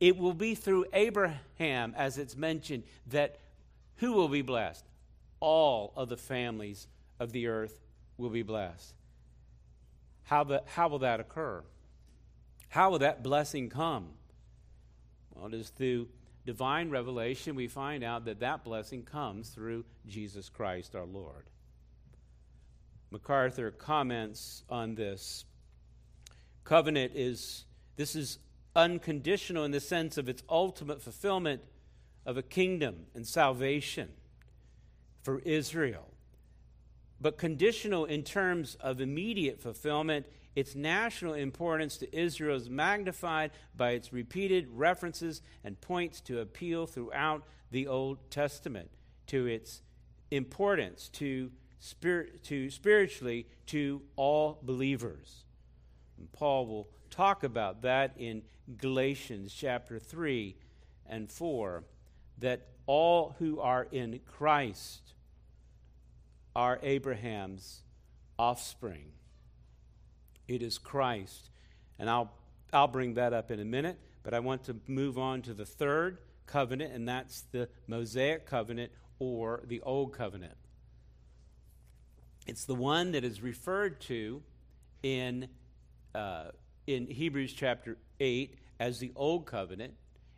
[0.00, 3.38] It will be through Abraham, as it's mentioned, that
[3.96, 4.84] who will be blessed?
[5.40, 6.86] All of the families
[7.18, 7.80] of the earth
[8.16, 8.94] will be blessed.
[10.24, 11.62] How, the, how will that occur?
[12.68, 14.08] How will that blessing come?
[15.34, 16.08] Well, it is through
[16.44, 21.44] divine revelation we find out that that blessing comes through Jesus Christ our Lord.
[23.10, 25.44] MacArthur comments on this.
[26.64, 27.64] Covenant is,
[27.96, 28.38] this is
[28.76, 31.62] unconditional in the sense of its ultimate fulfillment
[32.26, 34.10] of a kingdom and salvation
[35.22, 36.08] for Israel
[37.20, 40.26] but conditional in terms of immediate fulfillment.
[40.54, 46.86] Its national importance to Israel is magnified by its repeated references and points to appeal
[46.86, 48.90] throughout the Old Testament
[49.26, 49.82] to its
[50.30, 55.44] importance to spirit, to spiritually to all believers.
[56.18, 58.42] And Paul will talk about that in
[58.78, 60.56] Galatians chapter 3
[61.06, 61.84] and 4
[62.38, 65.12] that all who are in Christ
[66.56, 67.82] are Abraham's
[68.38, 69.12] offspring.
[70.48, 71.50] It is Christ.
[71.98, 72.32] And I'll,
[72.72, 75.66] I'll bring that up in a minute, but I want to move on to the
[75.66, 80.54] third covenant, and that's the Mosaic covenant or the Old Covenant.
[82.46, 84.42] It's the one that is referred to
[85.02, 85.48] in,
[86.14, 86.44] uh,
[86.86, 89.92] in Hebrews chapter 8 as the Old Covenant.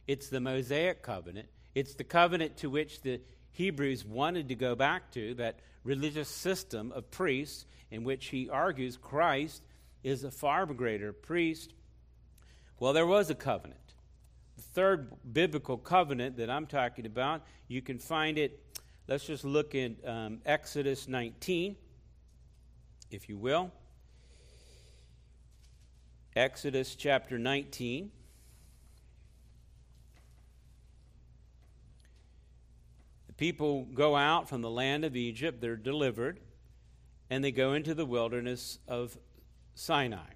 [0.08, 1.48] It's the Mosaic covenant.
[1.74, 3.20] It's the covenant to which the
[3.52, 8.96] Hebrews wanted to go back to, that religious system of priests in which he argues
[8.96, 9.62] Christ
[10.02, 11.72] is a far greater priest.
[12.78, 13.94] Well, there was a covenant.
[14.56, 18.60] The third biblical covenant that I'm talking about, you can find it.
[19.06, 21.76] Let's just look in um, Exodus 19,
[23.10, 23.72] if you will.
[26.36, 28.12] Exodus chapter 19.
[33.40, 36.38] People go out from the land of Egypt, they're delivered,
[37.30, 39.16] and they go into the wilderness of
[39.74, 40.34] Sinai.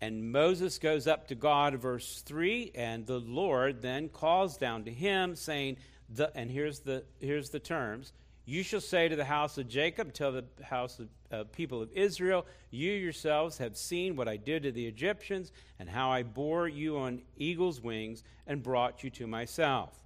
[0.00, 4.90] And Moses goes up to God, verse 3, and the Lord then calls down to
[4.90, 5.76] him, saying,
[6.12, 8.12] the, and here's the, here's the terms
[8.44, 11.92] You shall say to the house of Jacob, tell the house of uh, people of
[11.92, 16.66] Israel, You yourselves have seen what I did to the Egyptians, and how I bore
[16.66, 20.02] you on eagle's wings and brought you to myself.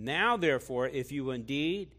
[0.00, 1.90] Now, therefore, if you indeed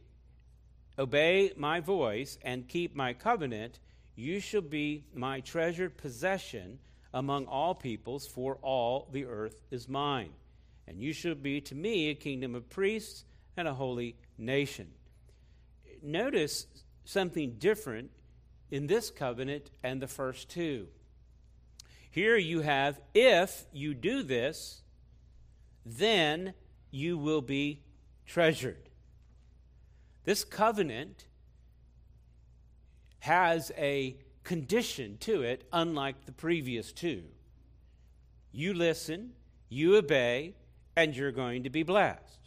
[0.97, 3.79] obey my voice and keep my covenant,
[4.15, 6.79] you shall be my treasured possession
[7.13, 10.29] among all peoples, for all the earth is mine.
[10.87, 13.25] And you shall be to me a kingdom of priests
[13.57, 14.87] and a holy nation.
[16.01, 16.67] Notice
[17.03, 18.11] something different
[18.71, 20.87] in this covenant and the first two.
[22.11, 24.83] Here you have, if you do this,
[25.85, 26.53] then
[26.91, 27.81] you will be
[28.29, 28.89] treasured.
[30.23, 31.25] This covenant
[33.21, 37.23] has a condition to it, unlike the previous two.
[38.51, 39.31] You listen,
[39.67, 40.53] you obey,
[40.95, 42.39] and you're going to be blessed.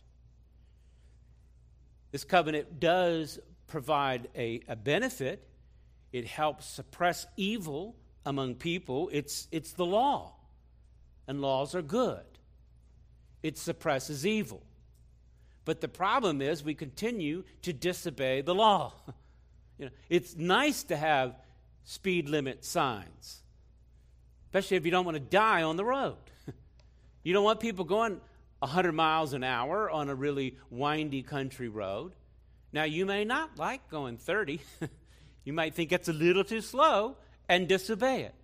[2.12, 5.48] This covenant does provide a, a benefit,
[6.12, 9.10] it helps suppress evil among people.
[9.12, 10.34] It's, it's the law,
[11.26, 12.38] and laws are good,
[13.42, 14.62] it suppresses evil.
[15.64, 18.94] But the problem is we continue to disobey the law.
[19.78, 21.34] You know, it's nice to have
[21.82, 23.42] speed limit signs,
[24.44, 26.18] especially if you don't want to die on the road.
[27.24, 28.20] you don't want people going
[28.60, 32.12] 100 miles an hour on a really windy country road.
[32.72, 34.60] Now, you may not like going 30.
[35.44, 37.16] you might think it's a little too slow
[37.48, 38.34] and disobey it.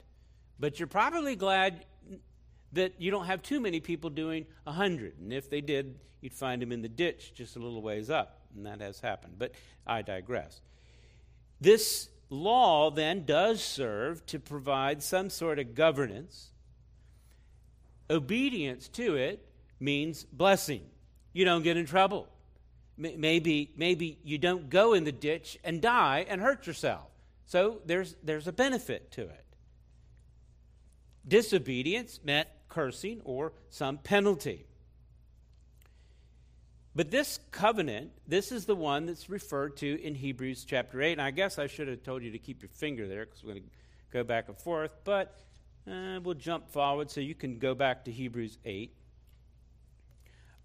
[0.59, 1.85] But you're probably glad
[2.73, 5.19] that you don't have too many people doing 100.
[5.19, 8.41] And if they did, you'd find them in the ditch just a little ways up.
[8.55, 9.35] And that has happened.
[9.39, 9.53] But
[9.87, 10.61] I digress.
[11.61, 16.51] This law then does serve to provide some sort of governance.
[18.11, 19.47] Obedience to it
[19.81, 20.83] means blessing.
[21.33, 22.29] You don't get in trouble.
[22.97, 27.07] Maybe, maybe you don't go in the ditch and die and hurt yourself.
[27.47, 29.45] So there's, there's a benefit to it.
[31.27, 34.65] Disobedience meant cursing or some penalty.
[36.95, 41.13] But this covenant, this is the one that's referred to in Hebrews chapter 8.
[41.13, 43.53] And I guess I should have told you to keep your finger there because we're
[43.53, 43.71] going to
[44.13, 44.91] go back and forth.
[45.05, 45.39] But
[45.89, 48.93] uh, we'll jump forward so you can go back to Hebrews 8.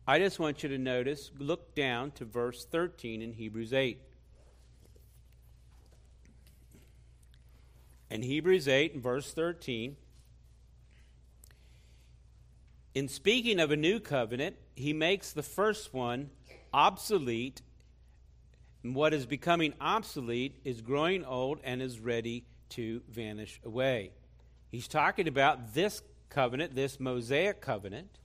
[0.07, 4.01] I just want you to notice, look down to verse 13 in Hebrews 8.
[8.09, 9.95] In Hebrews 8 and verse 13,
[12.93, 16.29] in speaking of a new covenant, he makes the first one
[16.73, 17.61] obsolete.
[18.83, 24.11] And what is becoming obsolete is growing old and is ready to vanish away.
[24.69, 28.19] He's talking about this covenant, this Mosaic covenant,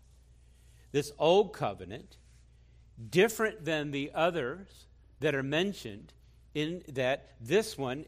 [0.93, 2.17] this old covenant,
[3.11, 4.87] different than the others
[5.21, 6.13] that are mentioned,
[6.55, 8.07] in that this one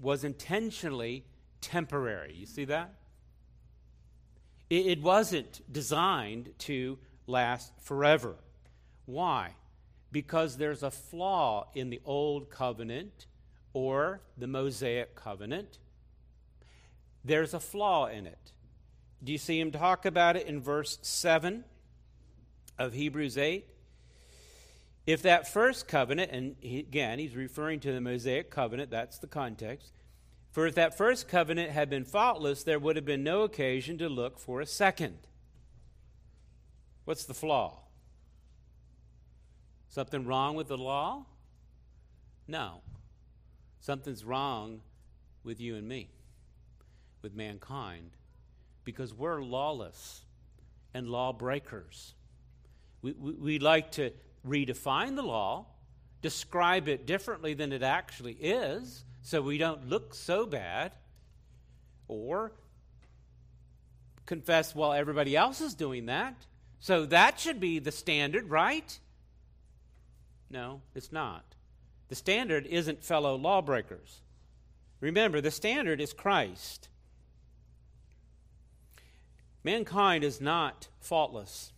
[0.00, 1.24] was intentionally
[1.60, 2.34] temporary.
[2.34, 2.94] You see that?
[4.68, 8.34] It wasn't designed to last forever.
[9.04, 9.54] Why?
[10.10, 13.26] Because there's a flaw in the Old Covenant
[13.72, 15.78] or the Mosaic Covenant.
[17.24, 18.52] There's a flaw in it.
[19.22, 21.64] Do you see him talk about it in verse 7
[22.78, 23.66] of Hebrews 8?
[25.06, 29.92] if that first covenant, and again, he's referring to the Mosaic covenant, that's the context.
[30.56, 34.08] For if that first covenant had been faultless, there would have been no occasion to
[34.08, 35.18] look for a second.
[37.04, 37.80] What's the flaw?
[39.90, 41.26] Something wrong with the law?
[42.48, 42.80] No.
[43.80, 44.80] Something's wrong
[45.44, 46.08] with you and me,
[47.20, 48.12] with mankind,
[48.82, 50.22] because we're lawless
[50.94, 52.14] and lawbreakers.
[53.02, 54.10] We, we, we like to
[54.42, 55.66] redefine the law,
[56.22, 60.92] describe it differently than it actually is, so we don't look so bad,
[62.06, 62.52] or
[64.24, 66.46] confess, well, everybody else is doing that,
[66.78, 69.00] so that should be the standard, right?
[70.48, 71.56] No, it's not.
[72.06, 74.20] The standard isn't fellow lawbreakers.
[75.00, 76.88] Remember, the standard is Christ.
[79.64, 81.72] Mankind is not faultless.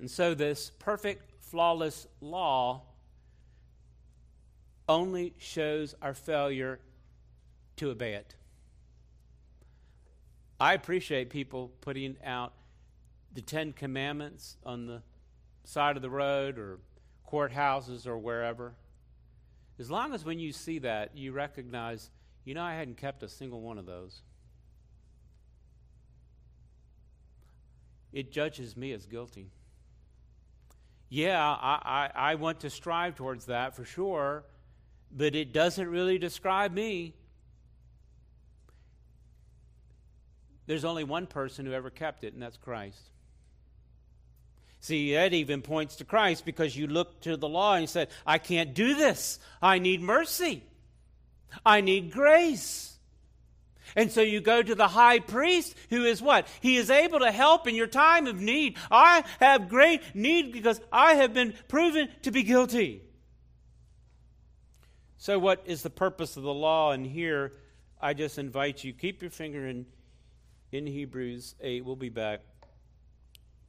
[0.00, 2.82] And so, this perfect, flawless law
[4.88, 6.80] only shows our failure
[7.76, 8.34] to obey it.
[10.60, 12.52] I appreciate people putting out
[13.32, 15.02] the Ten Commandments on the
[15.64, 16.78] side of the road or
[17.28, 18.74] courthouses or wherever.
[19.78, 22.10] As long as when you see that, you recognize,
[22.44, 24.22] you know, I hadn't kept a single one of those.
[28.12, 29.50] It judges me as guilty
[31.14, 34.44] yeah, I, I, I want to strive towards that for sure,
[35.10, 37.14] but it doesn't really describe me.
[40.66, 43.00] There's only one person who ever kept it, and that's Christ.
[44.80, 48.08] See, that even points to Christ because you look to the law and you said,
[48.26, 49.38] I can't do this.
[49.62, 50.62] I need mercy.
[51.64, 52.98] I need grace.
[53.96, 56.48] And so you go to the high priest, who is what?
[56.60, 58.76] He is able to help in your time of need.
[58.90, 63.02] I have great need because I have been proven to be guilty.
[65.24, 66.92] So, what is the purpose of the law?
[66.92, 67.54] And here,
[67.98, 69.86] I just invite you, keep your finger in,
[70.70, 71.82] in Hebrews 8.
[71.82, 72.42] We'll be back.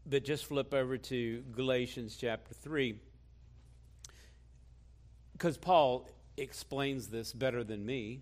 [0.06, 3.00] But just flip over to Galatians chapter 3.
[5.32, 8.20] Because Paul explains this better than me.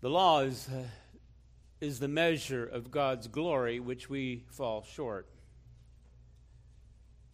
[0.00, 0.88] The law is, uh,
[1.80, 5.28] is the measure of God's glory, which we fall short.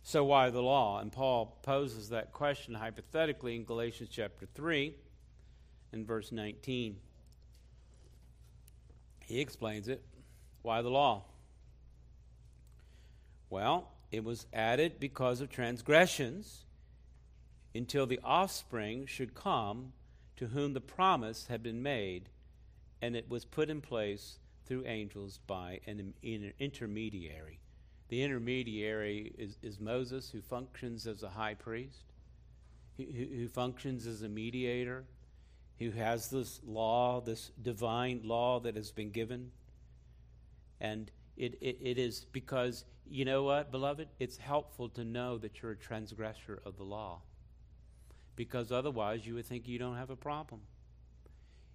[0.03, 0.99] So, why the law?
[1.01, 4.95] And Paul poses that question hypothetically in Galatians chapter 3
[5.93, 6.97] and verse 19.
[9.21, 10.03] He explains it.
[10.63, 11.25] Why the law?
[13.49, 16.65] Well, it was added because of transgressions
[17.75, 19.93] until the offspring should come
[20.37, 22.29] to whom the promise had been made
[23.03, 26.15] and it was put in place through angels by an
[26.59, 27.61] intermediary.
[28.11, 32.13] The intermediary is, is Moses, who functions as a high priest,
[32.97, 35.05] who, who functions as a mediator,
[35.79, 39.53] who has this law, this divine law that has been given.
[40.81, 44.09] And it, it, it is because, you know what, beloved?
[44.19, 47.21] It's helpful to know that you're a transgressor of the law.
[48.35, 50.63] Because otherwise, you would think you don't have a problem.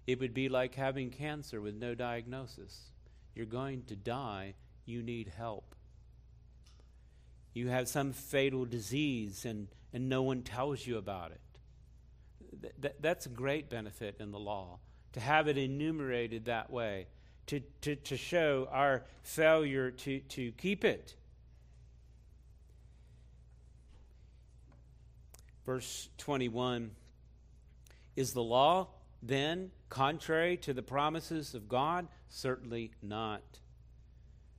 [0.06, 2.90] It would be like having cancer with no diagnosis.
[3.34, 4.54] You're going to die,
[4.84, 5.75] you need help.
[7.56, 11.40] You have some fatal disease and, and no one tells you about it.
[12.60, 14.78] Th- th- that's a great benefit in the law,
[15.14, 17.06] to have it enumerated that way,
[17.46, 21.14] to, to, to show our failure to, to keep it.
[25.64, 26.90] Verse 21
[28.16, 28.88] Is the law
[29.22, 32.06] then contrary to the promises of God?
[32.28, 33.40] Certainly not.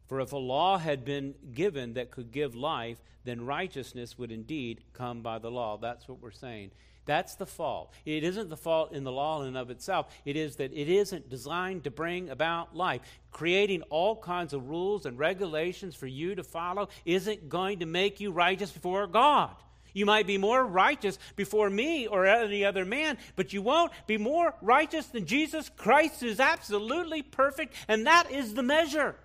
[0.07, 4.81] For if a law had been given that could give life, then righteousness would indeed
[4.93, 5.77] come by the law.
[5.77, 6.71] That's what we're saying.
[7.05, 7.93] That's the fault.
[8.05, 10.13] It isn't the fault in the law in and of itself.
[10.25, 13.01] It is that it isn't designed to bring about life.
[13.31, 18.19] Creating all kinds of rules and regulations for you to follow isn't going to make
[18.19, 19.55] you righteous before God.
[19.93, 24.17] You might be more righteous before me or any other man, but you won't be
[24.17, 29.15] more righteous than Jesus Christ, who is absolutely perfect, and that is the measure.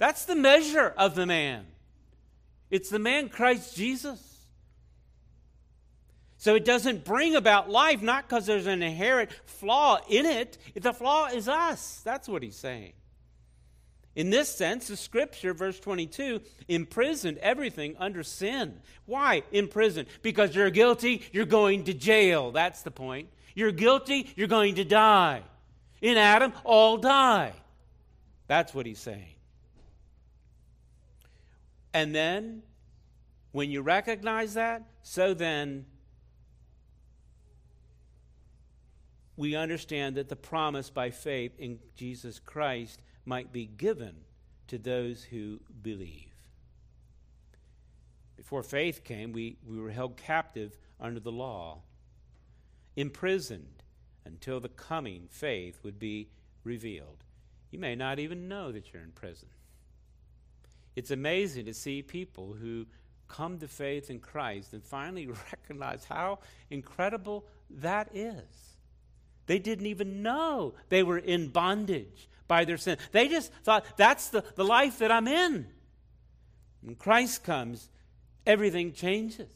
[0.00, 1.66] That's the measure of the man.
[2.70, 4.46] It's the man Christ Jesus.
[6.38, 10.56] So it doesn't bring about life, not because there's an inherent flaw in it.
[10.74, 12.00] The flaw is us.
[12.02, 12.94] That's what he's saying.
[14.16, 18.80] In this sense, the scripture, verse 22, imprisoned everything under sin.
[19.04, 20.08] Why imprisoned?
[20.22, 22.52] Because you're guilty, you're going to jail.
[22.52, 23.28] That's the point.
[23.54, 25.42] You're guilty, you're going to die.
[26.00, 27.52] In Adam, all die.
[28.46, 29.34] That's what he's saying.
[31.92, 32.62] And then,
[33.52, 35.86] when you recognize that, so then
[39.36, 44.16] we understand that the promise by faith in Jesus Christ might be given
[44.68, 46.26] to those who believe.
[48.36, 51.82] Before faith came, we, we were held captive under the law,
[52.96, 53.82] imprisoned
[54.24, 56.28] until the coming faith would be
[56.62, 57.24] revealed.
[57.70, 59.48] You may not even know that you're in prison.
[60.96, 62.86] It's amazing to see people who
[63.28, 68.70] come to faith in Christ and finally recognize how incredible that is.
[69.46, 72.98] They didn't even know they were in bondage by their sin.
[73.12, 75.66] They just thought, that's the, the life that I'm in.
[76.82, 77.88] When Christ comes,
[78.46, 79.50] everything changes.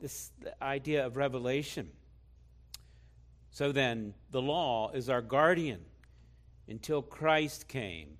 [0.00, 0.30] This
[0.60, 1.90] idea of revelation.
[3.50, 5.80] So then, the law is our guardian
[6.68, 8.18] until Christ came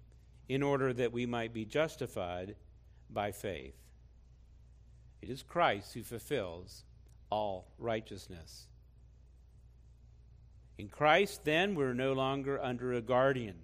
[0.48, 2.54] in order that we might be justified
[3.10, 3.74] by faith.
[5.22, 6.84] It is Christ who fulfills
[7.30, 8.66] all righteousness.
[10.78, 13.56] In Christ, then, we're no longer under a guardian.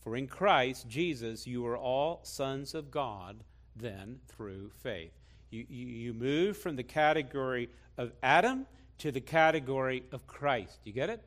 [0.00, 3.44] For in Christ Jesus, you are all sons of God,
[3.76, 5.12] then through faith.
[5.50, 7.68] You, you, you move from the category
[7.98, 8.66] of Adam
[8.98, 10.80] to the category of Christ.
[10.84, 11.22] You get it?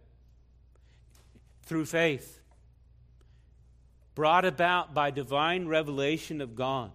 [1.63, 2.41] Through faith.
[4.15, 6.91] Brought about by divine revelation of God.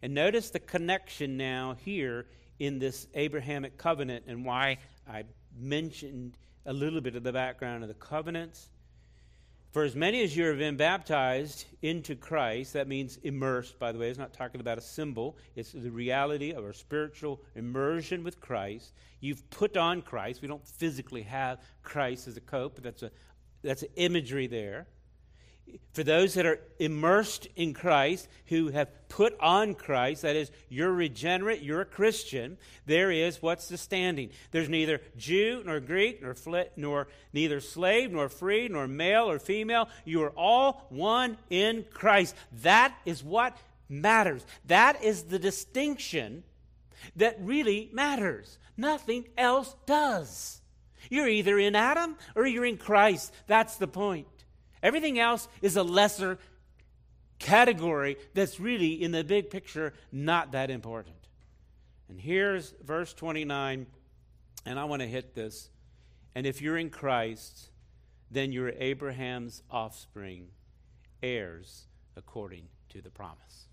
[0.00, 2.26] And notice the connection now here
[2.58, 4.78] in this Abrahamic covenant and why
[5.08, 5.24] I
[5.58, 8.68] mentioned a little bit of the background of the covenants.
[9.72, 13.98] For as many as you have been baptized into Christ, that means immersed, by the
[13.98, 18.38] way, it's not talking about a symbol, it's the reality of our spiritual immersion with
[18.38, 18.92] Christ.
[19.20, 20.42] You've put on Christ.
[20.42, 23.10] We don't physically have Christ as a coat, but that's a
[23.62, 24.86] that's imagery there
[25.92, 30.92] for those that are immersed in Christ, who have put on Christ, that is, you're
[30.92, 32.56] regenerate, you're a Christian,
[32.86, 34.30] there is what's the standing?
[34.50, 36.34] There's neither Jew nor Greek nor
[36.76, 39.88] nor neither slave nor free nor male or female.
[40.04, 42.34] You are all one in Christ.
[42.62, 43.56] That is what
[43.88, 44.44] matters.
[44.66, 46.42] That is the distinction
[47.16, 48.58] that really matters.
[48.76, 50.61] Nothing else does.
[51.10, 53.32] You're either in Adam or you're in Christ.
[53.46, 54.26] That's the point.
[54.82, 56.38] Everything else is a lesser
[57.38, 61.16] category that's really, in the big picture, not that important.
[62.08, 63.86] And here's verse 29,
[64.66, 65.70] and I want to hit this.
[66.34, 67.70] And if you're in Christ,
[68.30, 70.48] then you're Abraham's offspring,
[71.22, 73.66] heirs according to the promise.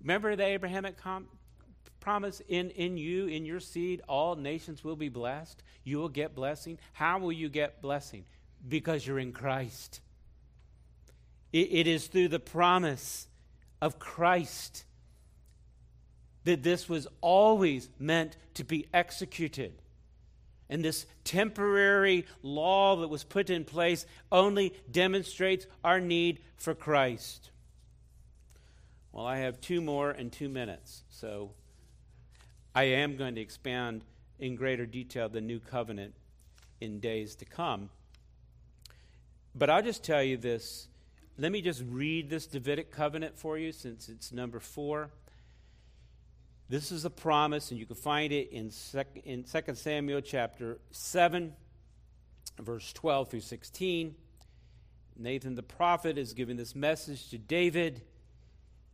[0.00, 1.28] Remember the Abrahamic com-
[2.00, 5.62] promise in, in you, in your seed, all nations will be blessed.
[5.84, 6.78] You will get blessing.
[6.92, 8.24] How will you get blessing?
[8.66, 10.00] Because you're in Christ.
[11.52, 13.26] it, it is through the promise
[13.80, 14.84] of Christ
[16.44, 19.72] that this was always meant to be executed.
[20.68, 27.50] And this temporary law that was put in place only demonstrates our need for Christ.
[29.12, 31.50] Well, I have two more and two minutes, so
[32.74, 34.04] I am going to expand
[34.38, 36.14] in greater detail the new covenant
[36.80, 37.90] in days to come.
[39.54, 40.88] But I'll just tell you this.
[41.36, 45.10] Let me just read this Davidic covenant for you since it's number four.
[46.68, 50.78] This is a promise, and you can find it in, sec- in 2 Samuel chapter
[50.92, 51.52] 7,
[52.60, 54.14] verse 12 through 16.
[55.16, 58.02] Nathan the prophet is giving this message to David,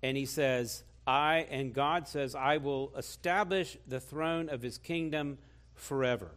[0.03, 5.39] and he says, I, and God says, I will establish the throne of his kingdom
[5.75, 6.31] forever.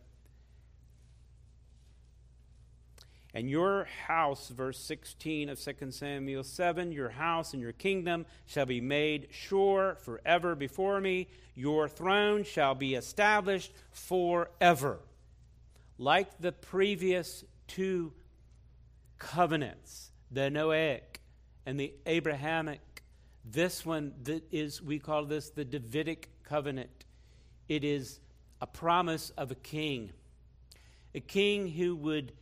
[3.34, 8.66] And your house, verse 16 of 2 Samuel 7, your house and your kingdom shall
[8.66, 11.28] be made sure forever before me.
[11.54, 15.00] Your throne shall be established forever.
[16.00, 18.14] Like the previous two
[19.20, 21.20] covenants, the Noahic
[21.66, 22.80] and the Abrahamic,
[23.52, 27.06] this one that is, we call this the Davidic covenant.
[27.68, 28.20] It is
[28.62, 30.12] a promise of a king,
[31.16, 32.34] a king who would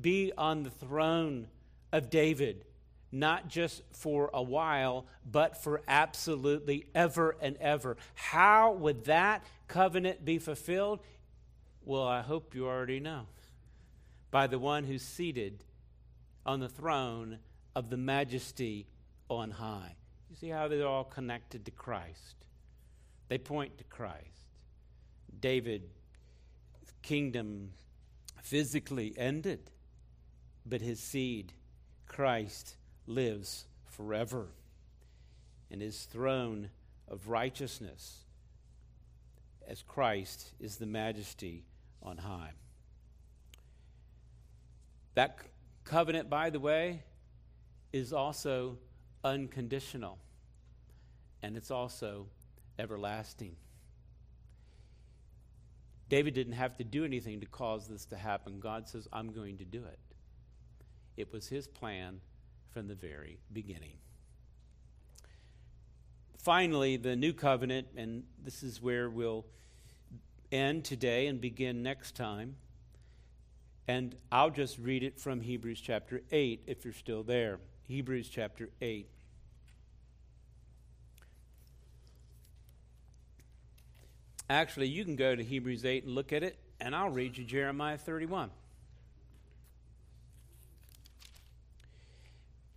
[0.00, 1.48] be on the throne
[1.92, 2.64] of David,
[3.10, 7.96] not just for a while, but for absolutely ever and ever.
[8.14, 11.00] How would that covenant be fulfilled?
[11.84, 13.26] Well, I hope you already know.
[14.30, 15.64] By the one who's seated
[16.46, 17.38] on the throne
[17.74, 18.86] of the majesty
[19.28, 19.96] on high.
[20.32, 22.46] You see how they're all connected to Christ.
[23.28, 24.46] They point to Christ.
[25.40, 25.84] David's
[27.02, 27.72] kingdom
[28.42, 29.60] physically ended
[30.64, 31.52] but his seed,
[32.06, 32.76] Christ,
[33.06, 34.46] lives forever.
[35.70, 36.70] And his throne
[37.08, 38.20] of righteousness,
[39.68, 41.64] as Christ is the majesty
[42.02, 42.52] on high.
[45.14, 45.40] That
[45.84, 47.02] covenant, by the way,
[47.92, 48.78] is also
[49.24, 50.18] unconditional,
[51.42, 52.26] and it's also
[52.78, 53.56] everlasting.
[56.08, 58.60] David didn't have to do anything to cause this to happen.
[58.60, 59.98] God says, I'm going to do it.
[61.16, 62.20] It was his plan
[62.70, 63.96] from the very beginning.
[66.38, 69.46] Finally, the new covenant, and this is where we'll
[70.50, 72.56] end today and begin next time.
[73.88, 77.58] And I'll just read it from Hebrews chapter 8 if you're still there.
[77.88, 79.08] Hebrews chapter 8.
[84.48, 87.44] Actually, you can go to Hebrews 8 and look at it, and I'll read you
[87.44, 88.50] Jeremiah 31.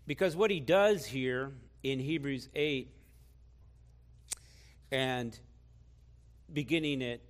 [0.07, 1.51] Because what he does here
[1.83, 2.91] in Hebrews 8
[4.91, 5.37] and
[6.51, 7.21] beginning at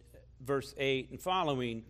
[0.42, 1.84] verse 8 and following,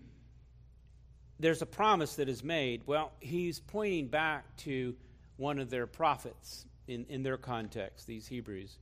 [1.40, 2.84] there's a promise that is made.
[2.86, 4.96] Well, he's pointing back to
[5.38, 8.78] one of their prophets in, in their context, these Hebrews.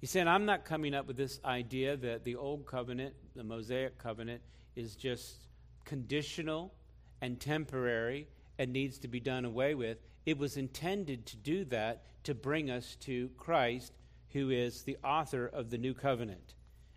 [0.00, 3.98] He said, I'm not coming up with this idea that the old covenant, the Mosaic
[3.98, 4.40] covenant,
[4.74, 5.36] is just
[5.84, 6.72] conditional
[7.20, 8.26] and temporary
[8.58, 9.98] and needs to be done away with.
[10.24, 13.92] It was intended to do that to bring us to Christ,
[14.32, 16.54] who is the author of the new covenant.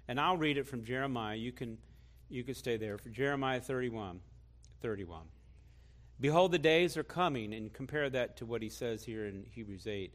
[0.07, 1.35] And I'll read it from Jeremiah.
[1.35, 1.77] You can,
[2.29, 2.97] you can stay there.
[2.97, 4.19] For Jeremiah 31,
[4.81, 5.21] 31.
[6.19, 9.87] Behold, the days are coming, and compare that to what he says here in Hebrews
[9.87, 10.13] 8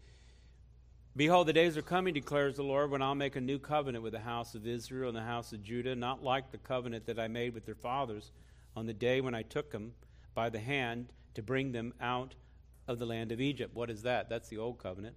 [1.18, 4.12] Behold, the days are coming, declares the Lord, when I'll make a new covenant with
[4.12, 7.26] the house of Israel and the house of Judah, not like the covenant that I
[7.26, 8.30] made with their fathers
[8.76, 9.94] on the day when I took them
[10.36, 12.36] by the hand to bring them out
[12.86, 13.74] of the land of Egypt.
[13.74, 14.28] What is that?
[14.28, 15.16] That's the old covenant.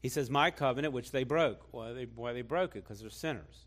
[0.00, 1.72] He says, My covenant, which they broke.
[1.72, 2.84] Why they, why they broke it?
[2.84, 3.66] Because they're sinners.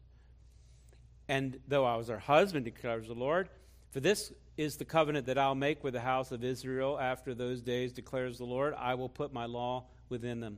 [1.28, 3.50] And though I was their husband, declares the Lord,
[3.92, 7.62] for this is the covenant that I'll make with the house of Israel after those
[7.62, 8.74] days, declares the Lord.
[8.78, 10.58] I will put my law within them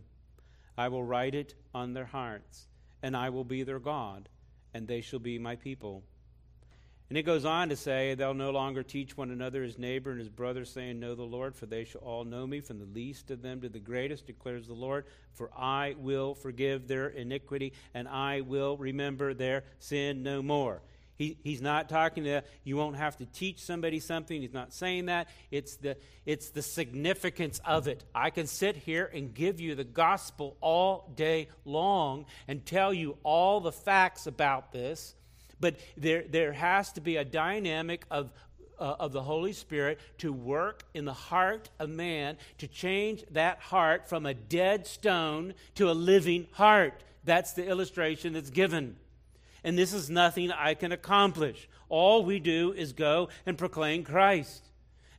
[0.77, 2.65] I will write it on their hearts,
[3.03, 4.29] and I will be their God,
[4.73, 6.01] and they shall be my people.
[7.09, 10.19] And it goes on to say, They'll no longer teach one another his neighbor and
[10.19, 13.29] his brother, saying, Know the Lord, for they shall all know me, from the least
[13.29, 15.05] of them to the greatest, declares the Lord.
[15.33, 20.81] For I will forgive their iniquity, and I will remember their sin no more.
[21.21, 24.41] He, he's not talking to you won't have to teach somebody something.
[24.41, 25.27] He's not saying that.
[25.51, 25.95] It's the,
[26.25, 28.03] it's the significance of it.
[28.15, 33.17] I can sit here and give you the gospel all day long and tell you
[33.21, 35.13] all the facts about this,
[35.59, 38.31] but there, there has to be a dynamic of,
[38.79, 43.59] uh, of the Holy Spirit to work in the heart of man to change that
[43.59, 47.03] heart from a dead stone to a living heart.
[47.25, 48.95] That's the illustration that's given
[49.63, 51.69] and this is nothing I can accomplish.
[51.89, 54.65] All we do is go and proclaim Christ.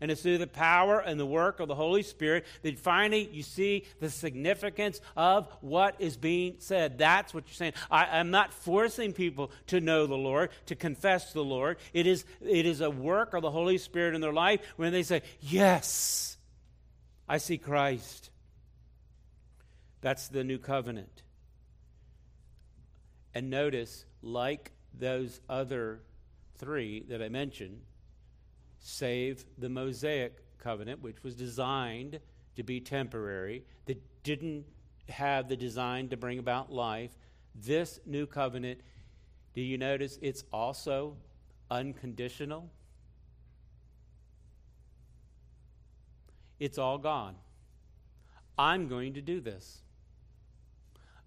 [0.01, 3.44] And it's through the power and the work of the Holy Spirit that finally you
[3.44, 6.98] see the significance of what is being said.
[6.98, 7.74] That's what you're saying.
[7.89, 11.77] I, am not forcing people to know the Lord, to confess the Lord.
[11.93, 15.05] It is, it is a work of the Holy Spirit in their life when they
[15.05, 16.36] say, Yes,
[17.28, 18.31] I see Christ.
[20.01, 21.23] That's the new covenant.
[23.35, 26.01] And notice, like those other
[26.59, 27.81] three that I mentioned,
[28.79, 32.21] save the Mosaic covenant, which was designed
[32.57, 34.65] to be temporary, that didn't
[35.09, 37.11] have the design to bring about life.
[37.55, 38.81] This new covenant,
[39.55, 41.17] do you notice it's also
[41.71, 42.71] unconditional?
[46.61, 47.35] It's all gone.
[48.59, 49.83] I'm going to do this.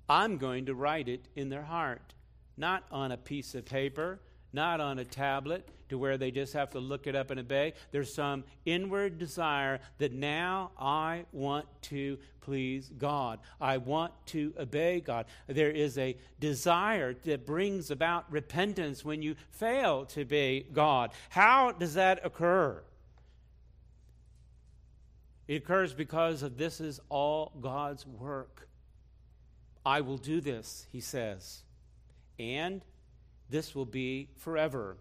[0.08, 2.14] I'm going to write it in their heart
[2.58, 4.20] not on a piece of paper,
[4.54, 7.74] not on a tablet to where they just have to look it up and obey.
[7.92, 13.40] There's some inward desire that now I want to please God.
[13.60, 15.26] I want to obey God.
[15.48, 21.12] There is a desire that brings about repentance when you fail to obey God.
[21.30, 22.82] How does that occur?
[25.48, 28.65] It occurs because of this is all God's work.
[29.86, 31.62] I will do this, he says
[32.40, 32.82] and
[33.50, 34.98] this will be forever.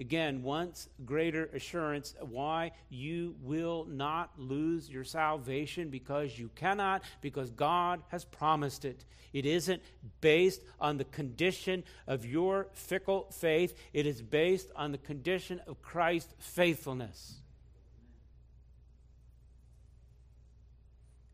[0.00, 7.50] Again, once greater assurance why you will not lose your salvation because you cannot, because
[7.50, 9.04] God has promised it.
[9.32, 9.82] It isn't
[10.20, 15.82] based on the condition of your fickle faith, it is based on the condition of
[15.82, 17.34] Christ's faithfulness.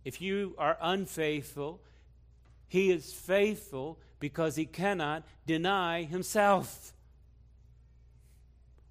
[0.06, 1.80] If you are unfaithful,
[2.74, 6.92] he is faithful because he cannot deny himself.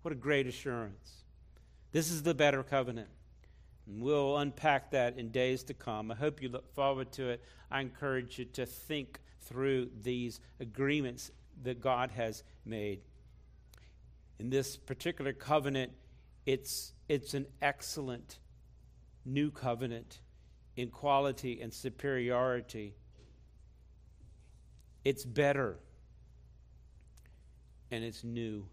[0.04, 1.26] What a great assurance.
[1.92, 3.10] This is the better covenant.
[3.86, 6.12] And we'll unpack that in days to come.
[6.12, 7.44] I hope you look forward to it.
[7.70, 11.30] I encourage you to think through these agreements
[11.64, 13.02] that God has made.
[14.40, 15.92] In this particular covenant,
[16.46, 18.40] it's, it's an excellent
[19.26, 20.22] new covenant
[20.78, 22.96] in quality and superiority.
[25.04, 25.78] It's better
[27.92, 28.66] and it's new.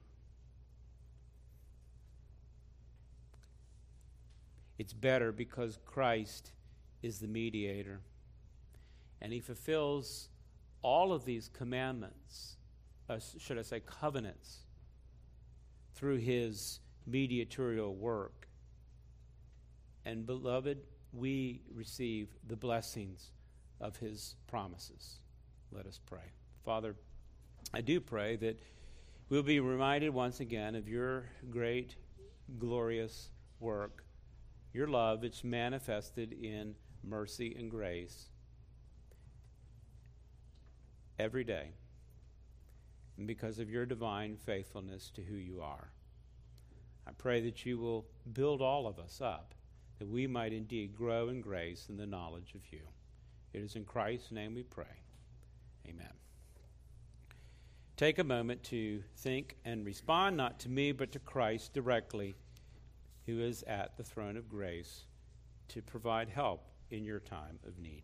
[4.78, 6.52] It's better because Christ
[7.02, 8.00] is the mediator.
[9.20, 10.30] And he fulfills
[10.80, 12.56] all of these commandments,
[13.08, 14.60] uh, should I say, covenants,
[15.94, 18.48] through his mediatorial work.
[20.06, 20.78] And, beloved,
[21.12, 23.32] we receive the blessings
[23.80, 25.19] of his promises.
[25.72, 26.32] Let us pray.
[26.64, 26.96] Father,
[27.72, 28.60] I do pray that
[29.28, 31.94] we'll be reminded once again of your great,
[32.58, 33.30] glorious
[33.60, 34.04] work,
[34.72, 36.74] your love, it's manifested in
[37.04, 38.28] mercy and grace
[41.18, 41.70] every day,
[43.16, 45.92] and because of your divine faithfulness to who you are.
[47.06, 49.54] I pray that you will build all of us up,
[49.98, 52.80] that we might indeed grow in grace and the knowledge of you.
[53.52, 54.99] It is in Christ's name we pray.
[55.88, 56.12] Amen.
[57.96, 62.34] Take a moment to think and respond not to me, but to Christ directly,
[63.26, 65.04] who is at the throne of grace
[65.68, 68.02] to provide help in your time of need.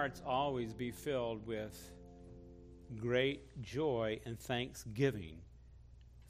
[0.00, 1.90] Hearts always be filled with
[2.96, 5.36] great joy and thanksgiving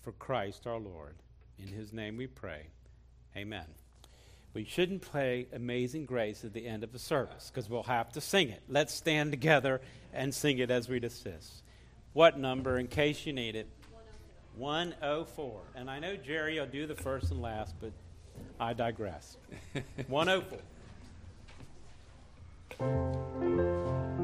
[0.02, 1.14] for Christ our Lord.
[1.56, 2.66] In his name we pray.
[3.36, 3.66] Amen.
[4.54, 8.20] We shouldn't play Amazing Grace at the end of the service because we'll have to
[8.20, 8.60] sing it.
[8.68, 9.80] Let's stand together
[10.12, 11.62] and sing it as we desist.
[12.12, 13.68] What number, in case you need it?
[14.56, 15.60] 104.
[15.76, 17.92] And I know Jerry will do the first and last, but
[18.58, 19.36] I digress.
[20.08, 20.58] 104.
[22.80, 24.19] うん。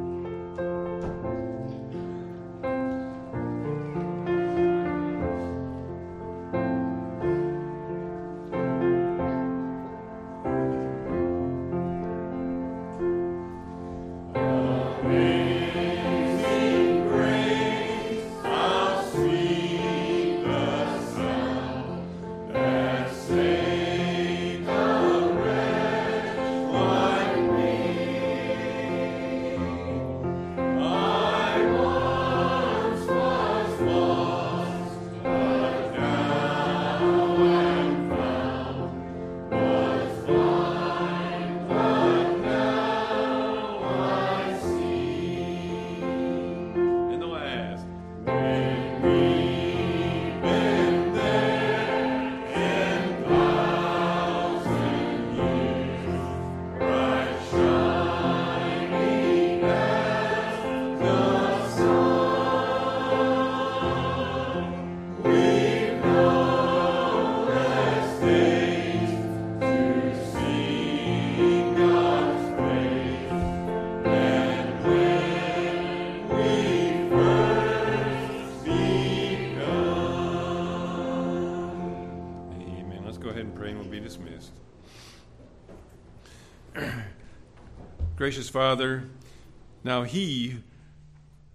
[88.26, 89.04] Gracious Father,
[89.84, 90.56] now He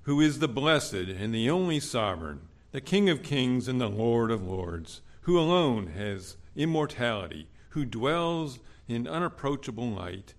[0.03, 4.31] who is the blessed and the only sovereign, the King of kings and the Lord
[4.31, 10.33] of lords, who alone has immortality, who dwells in unapproachable light,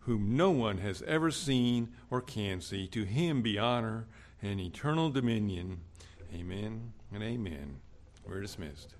[0.00, 4.04] whom no one has ever seen or can see, to him be honor
[4.42, 5.80] and eternal dominion.
[6.34, 7.80] Amen and amen.
[8.26, 8.96] We're dismissed.